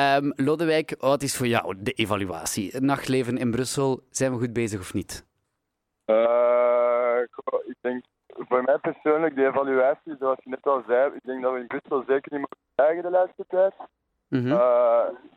Um, 0.00 0.32
Lodewijk, 0.36 0.94
wat 0.98 1.22
is 1.22 1.36
voor 1.36 1.46
jou 1.46 1.74
de 1.78 1.92
evaluatie? 1.92 2.80
Nachtleven 2.80 3.38
in 3.38 3.50
Brussel, 3.50 4.00
zijn 4.10 4.32
we 4.32 4.38
goed 4.38 4.52
bezig 4.52 4.80
of 4.80 4.94
niet? 4.94 5.24
Uh, 6.06 7.18
ik 7.66 7.76
denk 7.80 8.04
voor 8.28 8.62
mij 8.62 8.78
persoonlijk, 8.78 9.34
de 9.34 9.46
evaluatie, 9.46 10.16
zoals 10.18 10.38
je 10.42 10.50
net 10.50 10.66
al 10.66 10.82
zei, 10.86 11.14
ik 11.14 11.24
denk 11.24 11.42
dat 11.42 11.52
we 11.52 11.58
in 11.58 11.66
Brussel 11.66 12.04
zeker 12.06 12.32
niet 12.32 12.40
mogen 12.40 12.56
krijgen 12.74 13.02
de 13.02 13.10
laatste 13.10 13.44
tijd. 13.48 13.74
Mm 14.28 14.58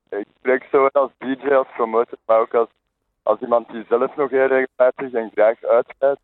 ik 0.10 0.27
spreek 0.38 0.67
zo 0.71 0.86
als 0.91 1.12
DJ, 1.17 1.53
als 1.53 1.67
promotor, 1.75 2.17
maar 2.25 2.39
ook 2.39 2.53
als, 2.53 2.69
als 3.23 3.39
iemand 3.39 3.69
die 3.69 3.86
zelf 3.89 4.15
nog 4.15 4.30
heel 4.30 4.45
regelmatig 4.45 5.12
en 5.12 5.32
graag 5.34 5.63
uitgaat. 5.63 6.19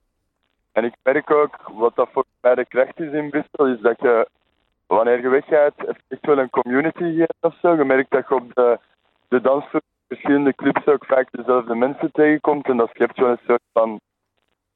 En 0.72 0.84
ik 0.84 0.94
merk 1.04 1.32
ook, 1.32 1.58
wat 1.74 1.96
dat 1.96 2.10
voor 2.12 2.26
mij 2.42 2.56
de 2.56 2.66
kracht 2.66 3.00
is 3.00 3.12
in 3.12 3.30
Brussel, 3.30 3.68
is 3.68 3.80
dat 3.80 4.00
je, 4.00 4.28
wanneer 4.88 5.22
je 5.22 5.30
weggaat, 5.30 5.74
echt 6.08 6.26
wel 6.26 6.38
een 6.38 6.50
community 6.50 7.18
hebt 7.18 7.38
of 7.42 7.56
zo. 7.62 7.76
Je 7.76 7.84
merkt 7.84 8.12
dat 8.12 8.28
je 8.28 8.36
op 8.36 8.54
de, 8.54 8.80
de 9.28 9.42
dansvloer 9.42 9.82
verschillende 10.08 10.56
clubs 10.56 10.86
ook 10.86 11.06
vaak 11.06 11.28
dezelfde 11.32 11.76
mensen 11.76 12.12
tegenkomt 12.12 12.68
en 12.68 12.78
dat 12.78 12.90
schept 12.90 13.20
wel 13.20 13.30
een 13.30 13.40
soort 13.48 13.62
van 13.74 14.00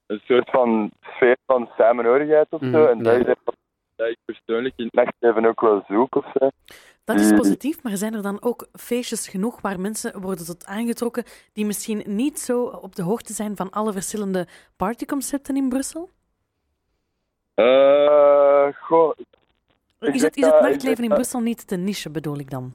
een 0.07 0.21
soort 0.25 0.49
van 0.49 0.91
sfeer 1.01 1.37
van 1.45 1.69
samenhorigheid 1.77 2.47
of 2.49 2.61
zo. 2.61 2.67
Mhm, 2.67 2.87
en 2.87 3.03
dat 3.03 3.27
is 3.27 3.35
dat 3.95 4.07
ik 4.07 4.17
persoonlijk 4.25 4.73
in 4.77 4.85
het 4.85 4.93
nachtleven 4.93 5.45
ook 5.45 5.61
wel 5.61 5.83
zoek 5.87 6.15
of 6.15 6.25
zo. 6.39 6.49
Dat 7.03 7.19
is 7.19 7.33
positief, 7.33 7.83
maar 7.83 7.97
zijn 7.97 8.13
er 8.13 8.21
dan 8.21 8.41
ook 8.41 8.67
feestjes 8.73 9.27
genoeg 9.27 9.61
waar 9.61 9.79
mensen 9.79 10.21
worden 10.21 10.45
tot 10.45 10.65
aangetrokken 10.65 11.23
die 11.53 11.65
misschien 11.65 12.03
niet 12.05 12.39
zo 12.39 12.63
op 12.63 12.95
de 12.95 13.01
hoogte 13.01 13.33
zijn 13.33 13.55
van 13.55 13.69
alle 13.69 13.91
verschillende 13.91 14.47
partyconcepten 14.75 15.55
in 15.55 15.69
Brussel? 15.69 16.09
Uh, 17.55 18.67
goh, 18.79 19.13
is 19.99 20.21
het, 20.21 20.37
is 20.37 20.45
het 20.45 20.61
nachtleven 20.61 21.03
in 21.03 21.09
Brussel 21.09 21.39
niet 21.39 21.67
te 21.67 21.75
niche, 21.75 22.09
bedoel 22.09 22.37
ik 22.37 22.49
dan? 22.49 22.73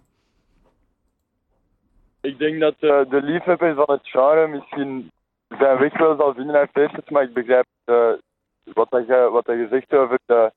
ik 2.23 2.39
denk 2.39 2.61
dat 2.61 2.75
uh, 2.81 3.11
de 3.11 3.23
liefhebbers 3.23 3.75
van 3.75 3.95
het 3.95 4.09
genre 4.09 4.47
misschien 4.47 5.11
zijn 5.59 5.79
weg 5.79 5.99
wel 5.99 6.17
zal 6.17 6.35
vinden 6.35 6.55
naar 6.55 6.69
feestjes, 6.73 7.09
maar 7.09 7.23
ik 7.23 7.33
begrijp 7.33 7.67
uh, 7.87 8.13
wat, 8.65 8.91
dat 8.91 9.07
je, 9.07 9.29
wat 9.31 9.45
dat 9.45 9.57
je 9.57 9.67
zegt 9.71 9.93
over, 9.93 10.19
de, 10.27 10.53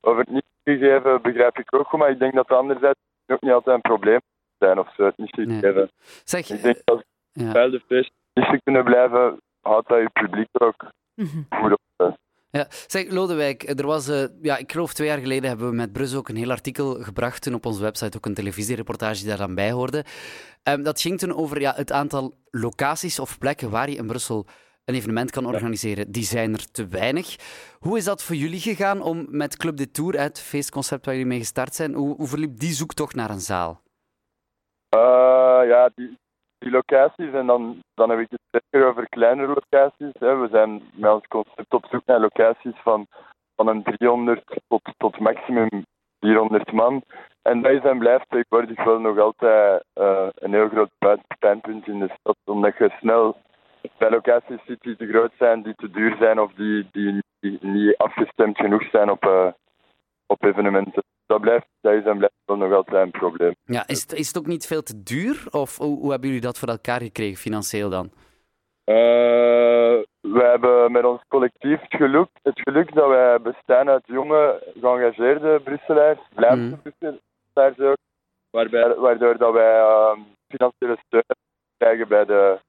over 0.00 0.20
het 0.20 0.30
niet 0.30 0.44
gegeven, 0.64 1.22
begrijp 1.22 1.58
ik 1.58 1.74
ook 1.74 1.92
Maar 1.96 2.10
ik 2.10 2.18
denk 2.18 2.34
dat 2.34 2.50
anderzijds 2.50 2.98
ook 3.26 3.40
niet 3.40 3.52
altijd 3.52 3.76
een 3.76 3.90
probleem 3.90 4.20
zijn 4.58 4.78
of 4.78 4.94
zo, 4.94 5.04
het 5.04 5.18
niet 5.18 5.34
gegeven. 5.34 5.74
Nee. 5.74 5.90
Zeg, 6.24 6.50
ik 6.50 6.62
denk 6.62 6.80
dat 6.84 7.04
ja. 7.32 7.68
de 7.68 7.80
feestjes 7.86 8.10
niet 8.34 8.60
kunnen 8.64 8.84
blijven, 8.84 9.40
houdt 9.60 9.88
dat 9.88 9.98
je 9.98 10.10
publiek 10.12 10.48
ook 10.52 10.84
mm 11.14 11.26
-hmm. 11.26 11.46
goed 11.50 11.72
op. 11.72 11.78
Ja, 12.50 12.66
zeg 12.86 13.10
Lodewijk, 13.10 13.68
er 13.68 13.86
was, 13.86 14.08
uh, 14.08 14.24
ja, 14.42 14.56
ik 14.56 14.72
geloof 14.72 14.92
twee 14.92 15.08
jaar 15.08 15.18
geleden 15.18 15.48
hebben 15.48 15.68
we 15.68 15.74
met 15.74 15.92
Brus 15.92 16.14
ook 16.14 16.28
een 16.28 16.36
heel 16.36 16.50
artikel 16.50 17.02
gebracht 17.02 17.42
toen 17.42 17.54
op 17.54 17.66
onze 17.66 17.80
website, 17.80 18.16
ook 18.16 18.26
een 18.26 18.34
televisiereportage 18.34 19.18
die 19.18 19.28
daar 19.28 19.36
dan 19.36 19.54
bij 19.54 19.72
hoorde. 19.72 20.04
Um, 20.62 20.82
dat 20.82 21.00
ging 21.00 21.18
toen 21.18 21.34
over 21.34 21.60
ja, 21.60 21.72
het 21.76 21.92
aantal 21.92 22.34
locaties 22.50 23.18
of 23.18 23.38
plekken 23.38 23.70
waar 23.70 23.90
je 23.90 23.96
in 23.96 24.06
Brussel 24.06 24.46
een 24.84 24.94
evenement 24.94 25.30
kan 25.30 25.46
organiseren. 25.46 26.12
Die 26.12 26.24
zijn 26.24 26.52
er 26.52 26.70
te 26.70 26.86
weinig. 26.86 27.36
Hoe 27.78 27.96
is 27.96 28.04
dat 28.04 28.22
voor 28.22 28.36
jullie 28.36 28.60
gegaan 28.60 29.02
om 29.02 29.26
met 29.28 29.56
Club 29.56 29.76
de 29.76 29.90
Tour, 29.90 30.20
het 30.20 30.40
feestconcept 30.40 31.04
waar 31.04 31.14
jullie 31.14 31.28
mee 31.28 31.38
gestart 31.38 31.74
zijn, 31.74 31.94
hoe, 31.94 32.16
hoe 32.16 32.28
verliep 32.28 32.58
die 32.58 32.72
zoektocht 32.72 33.14
naar 33.14 33.30
een 33.30 33.40
zaal? 33.40 33.82
Uh, 34.94 35.00
ja, 35.68 35.90
die, 35.94 36.18
die 36.60 36.70
locaties 36.70 37.32
en 37.32 37.46
dan, 37.46 37.82
dan 37.94 38.10
heb 38.10 38.18
ik 38.18 38.30
het 38.30 38.62
zeker 38.70 38.86
over 38.86 39.08
kleinere 39.08 39.48
locaties. 39.48 40.14
Hè. 40.18 40.36
We 40.36 40.48
zijn 40.50 40.82
met 40.92 41.12
ons 41.12 41.26
concept 41.28 41.74
op 41.74 41.86
zoek 41.90 42.02
naar 42.06 42.20
locaties 42.20 42.76
van, 42.82 43.06
van 43.56 43.68
een 43.68 43.82
300 43.82 44.60
tot, 44.68 44.82
tot 44.96 45.18
maximum 45.18 45.84
400 46.20 46.72
man. 46.72 47.02
En 47.42 47.62
dat 47.62 47.72
is 47.72 47.82
en 47.82 47.98
blijft 47.98 48.28
tegenwoordig 48.28 48.84
wel 48.84 48.98
nog 48.98 49.18
altijd 49.18 49.84
uh, 49.94 50.28
een 50.34 50.52
heel 50.52 50.68
groot 50.68 50.90
pijnpunt 51.38 51.86
in 51.86 51.98
de 51.98 52.14
stad, 52.18 52.36
omdat 52.44 52.76
je 52.76 52.96
snel 53.00 53.36
bij 53.98 54.10
locaties 54.10 54.64
ziet 54.66 54.80
die 54.80 54.96
te 54.96 55.08
groot 55.08 55.32
zijn, 55.38 55.62
die 55.62 55.74
te 55.74 55.90
duur 55.90 56.16
zijn 56.16 56.40
of 56.40 56.52
die, 56.52 56.88
die, 56.92 57.22
niet 57.60 57.96
afgestemd 57.96 58.56
genoeg 58.56 58.90
zijn 58.90 59.10
op, 59.10 59.24
uh, 59.24 59.46
op 60.26 60.44
evenementen 60.44 61.02
dat, 61.30 61.40
blijft, 61.40 61.66
dat 61.80 61.92
is 61.92 62.04
en 62.04 62.16
blijft 62.16 62.34
nog 62.46 62.72
altijd 62.72 63.04
een 63.04 63.10
probleem. 63.10 63.54
Ja, 63.64 63.86
is, 63.86 64.02
het, 64.02 64.12
is 64.12 64.26
het 64.26 64.38
ook 64.38 64.46
niet 64.46 64.66
veel 64.66 64.82
te 64.82 65.02
duur? 65.02 65.46
Of 65.50 65.78
hoe, 65.78 65.98
hoe 65.98 66.10
hebben 66.10 66.28
jullie 66.28 66.44
dat 66.44 66.58
voor 66.58 66.68
elkaar 66.68 67.00
gekregen, 67.00 67.36
financieel 67.36 67.90
dan? 67.90 68.10
Uh, 68.84 69.98
we 70.20 70.42
hebben 70.42 70.92
met 70.92 71.04
ons 71.04 71.22
collectief 71.28 71.80
het 71.80 71.94
geluk, 71.94 72.28
het 72.42 72.60
geluk 72.60 72.94
dat 72.94 73.08
wij 73.08 73.40
bestaan 73.40 73.88
uit 73.88 74.06
jonge, 74.06 74.72
geëngageerde 74.80 75.60
Brusselaars, 75.64 76.18
Vlaamse 76.34 76.76
mm. 76.76 76.82
Brusselaars 76.82 77.78
ook, 77.78 77.96
waarbij, 78.50 78.94
waardoor 78.94 79.36
dat 79.36 79.52
wij 79.52 79.80
uh, 79.80 80.18
financiële 80.48 80.96
steun 81.06 81.36
krijgen 81.76 82.08
bij 82.08 82.24
de, 82.24 82.60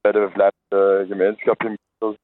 bij 0.00 0.12
de 0.12 0.28
Vlaamse 0.32 1.06
gemeenschap 1.08 1.62
in 1.62 1.78
Brussel. 1.98 2.18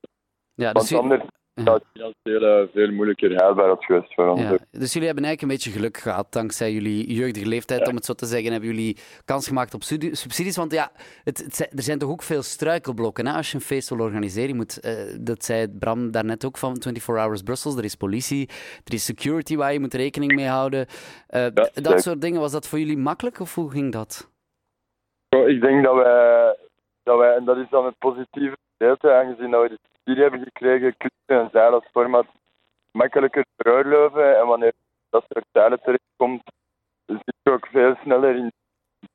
Ja, 0.55 0.73
dus 0.73 0.90
Want 0.90 1.03
anders, 1.03 1.23
dat 1.64 1.75
het 1.75 1.85
financieel 1.92 2.68
veel 2.72 2.90
moeilijker 2.90 3.42
haalbaar 3.42 3.77
geweest 3.79 4.14
voor 4.14 4.29
ons. 4.29 4.40
Ja. 4.40 4.59
Dus 4.70 4.92
jullie 4.92 5.09
hebben 5.09 5.25
eigenlijk 5.25 5.42
een 5.42 5.48
beetje 5.48 5.70
geluk 5.70 5.96
gehad, 5.96 6.33
dankzij 6.33 6.72
jullie 6.72 7.14
jeugdige 7.14 7.48
leeftijd, 7.48 7.88
om 7.88 7.94
het 7.94 8.05
zo 8.05 8.12
te 8.12 8.27
zeggen, 8.27 8.53
hebben 8.53 8.70
jullie 8.70 8.96
kans 9.25 9.48
gemaakt 9.48 9.75
op 9.75 9.83
subsidies. 9.83 10.57
Want 10.57 10.72
ja, 10.72 10.90
het, 11.25 11.68
er 11.77 11.83
zijn 11.83 11.98
toch 11.98 12.11
ook 12.11 12.22
veel 12.22 12.42
struikelblokken 12.42 13.27
hè? 13.27 13.33
als 13.33 13.51
je 13.51 13.57
een 13.57 13.62
feest 13.62 13.88
wil 13.88 13.98
organiseren. 13.98 14.48
Je 14.48 14.55
moet, 14.55 14.85
uh, 14.85 14.92
dat 15.20 15.44
zei 15.44 15.68
Bram 15.79 16.11
daarnet 16.11 16.44
ook 16.44 16.59
van 16.59 16.70
24 16.70 17.07
Hours 17.07 17.42
Brussels, 17.42 17.77
er 17.77 17.85
is 17.85 17.94
politie, 17.94 18.48
er 18.85 18.94
is 18.94 19.05
security 19.05 19.57
waar 19.57 19.72
je 19.72 19.81
moet 19.81 19.94
rekening 19.94 20.35
mee 20.35 20.46
houden. 20.46 20.87
Uh, 21.31 21.46
dat 21.75 22.03
soort 22.03 22.20
dingen, 22.20 22.40
was 22.40 22.53
dat 22.53 22.68
voor 22.68 22.79
jullie 22.79 22.98
makkelijk 22.98 23.40
of 23.40 23.55
hoe 23.55 23.70
ging 23.70 23.92
dat? 23.92 24.31
Ik 25.29 25.61
denk 25.61 25.85
dat 25.85 25.94
wij, 25.94 26.57
dat 27.03 27.18
wij 27.18 27.37
en 27.37 27.44
dat 27.44 27.57
is 27.57 27.68
dan 27.70 27.85
het 27.85 27.98
positieve 27.98 28.57
gedeelte, 28.77 29.12
aangezien 29.12 29.51
dat 29.51 29.62
we 29.62 29.79
subsidie 30.05 30.23
hebben 30.23 30.43
gekregen, 30.43 30.97
kunnen 30.97 31.45
een 31.45 31.51
zeil 31.53 31.73
als 31.73 31.88
format 31.93 32.27
makkelijker 32.91 33.45
veroorloven. 33.57 34.38
En 34.38 34.47
wanneer 34.47 34.73
dat 35.11 35.25
soort 35.29 35.47
zeilen 35.53 35.81
terechtkomt, 35.81 36.43
zit 37.07 37.35
je 37.43 37.51
ook 37.51 37.67
veel 37.67 37.97
sneller 38.03 38.37
in, 38.37 38.53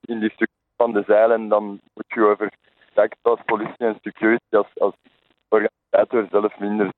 in 0.02 0.19
die 0.19 0.32
stuk 0.32 0.50
van 0.76 0.93
de 0.93 1.04
zeilen. 1.08 1.47
Dan 1.47 1.80
moet 1.93 2.06
je 2.08 2.26
over 2.26 2.52
als 3.21 3.39
politie 3.45 3.86
en 3.86 3.97
security 4.02 4.56
als, 4.56 4.67
als 4.80 4.95
organisator 5.47 6.28
zelf 6.30 6.60
minder 6.60 6.89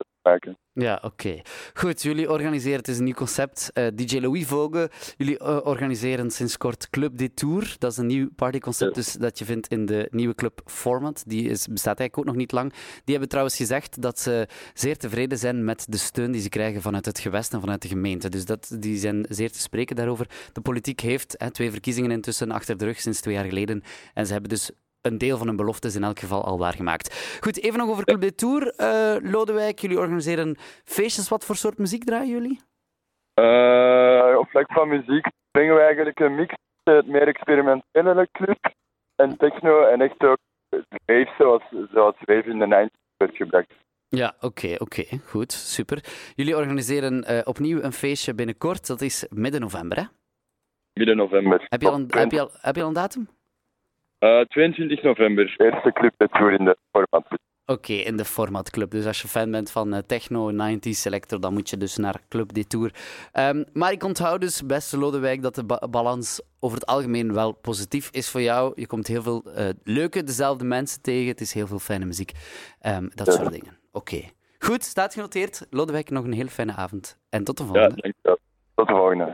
Ja, 0.74 1.00
oké. 1.04 1.42
Goed, 1.74 2.02
jullie 2.02 2.30
organiseren, 2.32 2.78
het 2.78 2.88
is 2.88 2.98
een 2.98 3.04
nieuw 3.04 3.14
concept. 3.14 3.72
Uh, 3.74 3.88
eh, 3.88 3.96
DJ 3.96 4.20
Louis 4.20 4.46
Vogue, 4.46 4.90
jullie 5.18 5.40
uh, 5.40 5.60
organiseren 5.64 6.32
sinds 6.32 6.58
kort 6.58 6.90
Club 6.90 7.18
Detour. 7.18 7.76
Dat 7.78 7.92
is 7.92 7.98
een 7.98 8.06
nieuw 8.06 8.30
partyconcept 8.36 8.96
dus 8.96 9.14
dat 9.14 9.40
je 9.40 9.46
vindt 9.46 9.68
in 9.68 9.86
de 9.86 10.08
nieuwe 10.12 10.36
club 10.36 10.62
Format. 10.66 11.24
Die 11.28 11.50
is, 11.50 11.68
bestaat 11.68 12.00
eigenlijk 12.00 12.18
ook 12.18 12.26
nog 12.26 12.36
niet 12.36 12.52
lang. 12.52 12.72
Die 12.72 13.12
hebben 13.12 13.30
trouwens 13.30 13.56
gezegd 13.56 14.02
dat 14.02 14.20
ze 14.20 14.48
zeer 14.74 14.98
tevreden 14.98 15.38
zijn 15.38 15.64
met 15.64 15.86
de 15.90 15.98
steun 15.98 16.32
die 16.32 16.42
ze 16.42 16.50
krijgen 16.50 16.82
vanuit 16.82 17.06
het 17.06 17.20
gewest 17.20 17.54
en 17.54 17.60
vanuit 17.60 17.82
de 17.82 17.88
gemeente. 17.88 18.30
Dus 18.30 18.46
dat, 18.46 18.76
die 18.80 18.98
zijn 18.98 19.26
zeer 19.30 19.52
te 19.52 19.60
spreken 19.60 19.96
daarover. 19.96 20.30
De 20.54 20.62
politiek 20.62 21.00
heeft 21.00 21.36
hè, 21.38 21.52
twee 21.52 21.72
verkiezingen 21.72 22.12
intussen 22.12 22.52
achter 22.52 22.78
de 22.78 22.86
rug 22.86 23.00
sinds 23.00 23.22
twee 23.22 23.36
jaar 23.36 23.46
geleden. 23.46 23.84
En 24.14 24.26
ze 24.26 24.32
hebben 24.32 24.50
dus 24.50 24.72
een 25.02 25.18
deel 25.18 25.38
van 25.38 25.48
hun 25.48 25.56
beloftes 25.56 25.96
in 25.96 26.04
elk 26.04 26.20
geval 26.20 26.46
al 26.46 26.58
waargemaakt. 26.58 27.40
Goed, 27.44 27.64
even 27.64 27.80
nog 27.80 27.90
over 27.90 28.04
Club 28.04 28.22
de 28.22 28.36
Tour. 28.36 28.74
Uh, 28.78 29.32
Lodewijk, 29.32 29.80
jullie 29.80 30.00
organiseren 30.00 30.56
feestjes. 30.84 31.30
Wat 31.30 31.46
voor 31.46 31.56
soort 31.56 31.78
muziek 31.78 32.04
draaien 32.04 32.30
jullie? 32.30 32.60
Uh, 33.40 34.38
op 34.38 34.50
vlak 34.50 34.72
van 34.72 34.88
muziek 34.88 35.28
brengen 35.52 35.76
we 35.76 35.82
eigenlijk 35.82 36.20
een 36.20 36.36
mix 36.36 36.54
het 36.84 37.08
meer 37.08 37.28
experimentele 37.28 38.30
club 38.32 38.74
en 39.16 39.38
techno 39.38 39.84
en 39.84 40.02
echt 40.02 40.24
ook 40.24 40.38
rave 41.06 41.34
zoals, 41.38 41.64
zoals 41.92 42.16
rave 42.20 42.50
in 42.50 42.60
de 42.60 42.88
90s 42.90 43.18
werd 43.18 43.36
gebracht. 43.36 43.74
Ja, 44.08 44.36
oké, 44.40 44.76
oké. 44.78 45.04
Goed, 45.26 45.52
super. 45.52 46.04
Jullie 46.36 46.56
organiseren 46.56 47.32
uh, 47.32 47.42
opnieuw 47.44 47.82
een 47.82 47.94
feestje 47.94 48.36
binnenkort. 48.36 48.88
Dat 48.88 49.02
is 49.02 49.28
midden 49.30 49.62
november, 49.62 49.98
hè? 49.98 50.04
Midden 50.94 51.18
november. 51.18 51.66
Heb 51.68 51.82
je 51.82 51.88
al 51.88 51.94
een, 51.94 52.06
heb 52.10 52.32
je 52.32 52.40
al, 52.40 52.50
heb 52.54 52.76
je 52.76 52.82
al 52.82 52.88
een 52.88 52.94
datum? 52.94 53.28
Uh, 54.20 54.40
eh, 54.40 54.46
22 54.48 55.02
november. 55.04 55.56
Eerste 55.58 55.92
club 55.92 56.14
dat 56.18 56.32
tour 56.32 56.52
in 56.52 56.66
de 56.66 56.78
format. 56.92 57.26
Oké, 57.66 57.94
in 57.94 58.18
de 58.18 58.26
formatclub. 58.26 58.92
Dus 58.92 59.06
als 59.06 59.22
je 59.22 59.28
fan 59.28 59.52
bent 59.52 59.72
van 59.72 59.94
uh, 59.94 60.00
techno, 60.00 60.52
90s 60.52 60.90
selector, 60.90 61.40
dan 61.40 61.54
moet 61.54 61.70
je 61.70 61.78
dus 61.78 61.98
naar 61.98 62.22
Club 62.30 62.54
Detour. 62.54 62.92
Um, 63.34 63.66
maar 63.74 63.92
ik 63.92 64.04
onthoud 64.04 64.42
dus, 64.42 64.66
beste 64.66 64.98
Lodewijk, 64.98 65.42
dat 65.42 65.56
de 65.56 65.66
ba 65.66 65.88
balans 65.90 66.42
over 66.60 66.78
het 66.78 66.88
algemeen 66.88 67.34
wel 67.34 67.52
positief 67.52 68.10
is 68.12 68.30
voor 68.30 68.42
jou. 68.42 68.72
Je 68.76 68.88
komt 68.88 69.08
heel 69.08 69.22
veel 69.22 69.44
uh, 69.48 69.70
leuke, 69.84 70.24
dezelfde 70.24 70.66
mensen 70.66 71.02
tegen. 71.02 71.28
Het 71.28 71.42
is 71.42 71.54
heel 71.54 71.68
veel 71.68 71.80
fijne 71.80 72.06
muziek. 72.06 72.32
Um, 72.88 73.10
dat 73.16 73.34
soort 73.34 73.52
dingen. 73.52 73.78
Oké. 73.92 74.22
Goed, 74.60 74.84
staat 74.84 75.14
genoteerd. 75.14 75.68
Lodewijk, 75.70 76.10
nog 76.10 76.24
een 76.24 76.34
heel 76.34 76.48
fijne 76.48 76.74
avond. 76.74 77.20
En 77.30 77.44
tot 77.44 77.58
de 77.58 77.64
volgende. 77.64 77.96
Ja, 77.96 78.02
dankjewel. 78.02 78.38
Tot 78.76 78.88
de 78.88 78.94
volgende. 78.94 79.32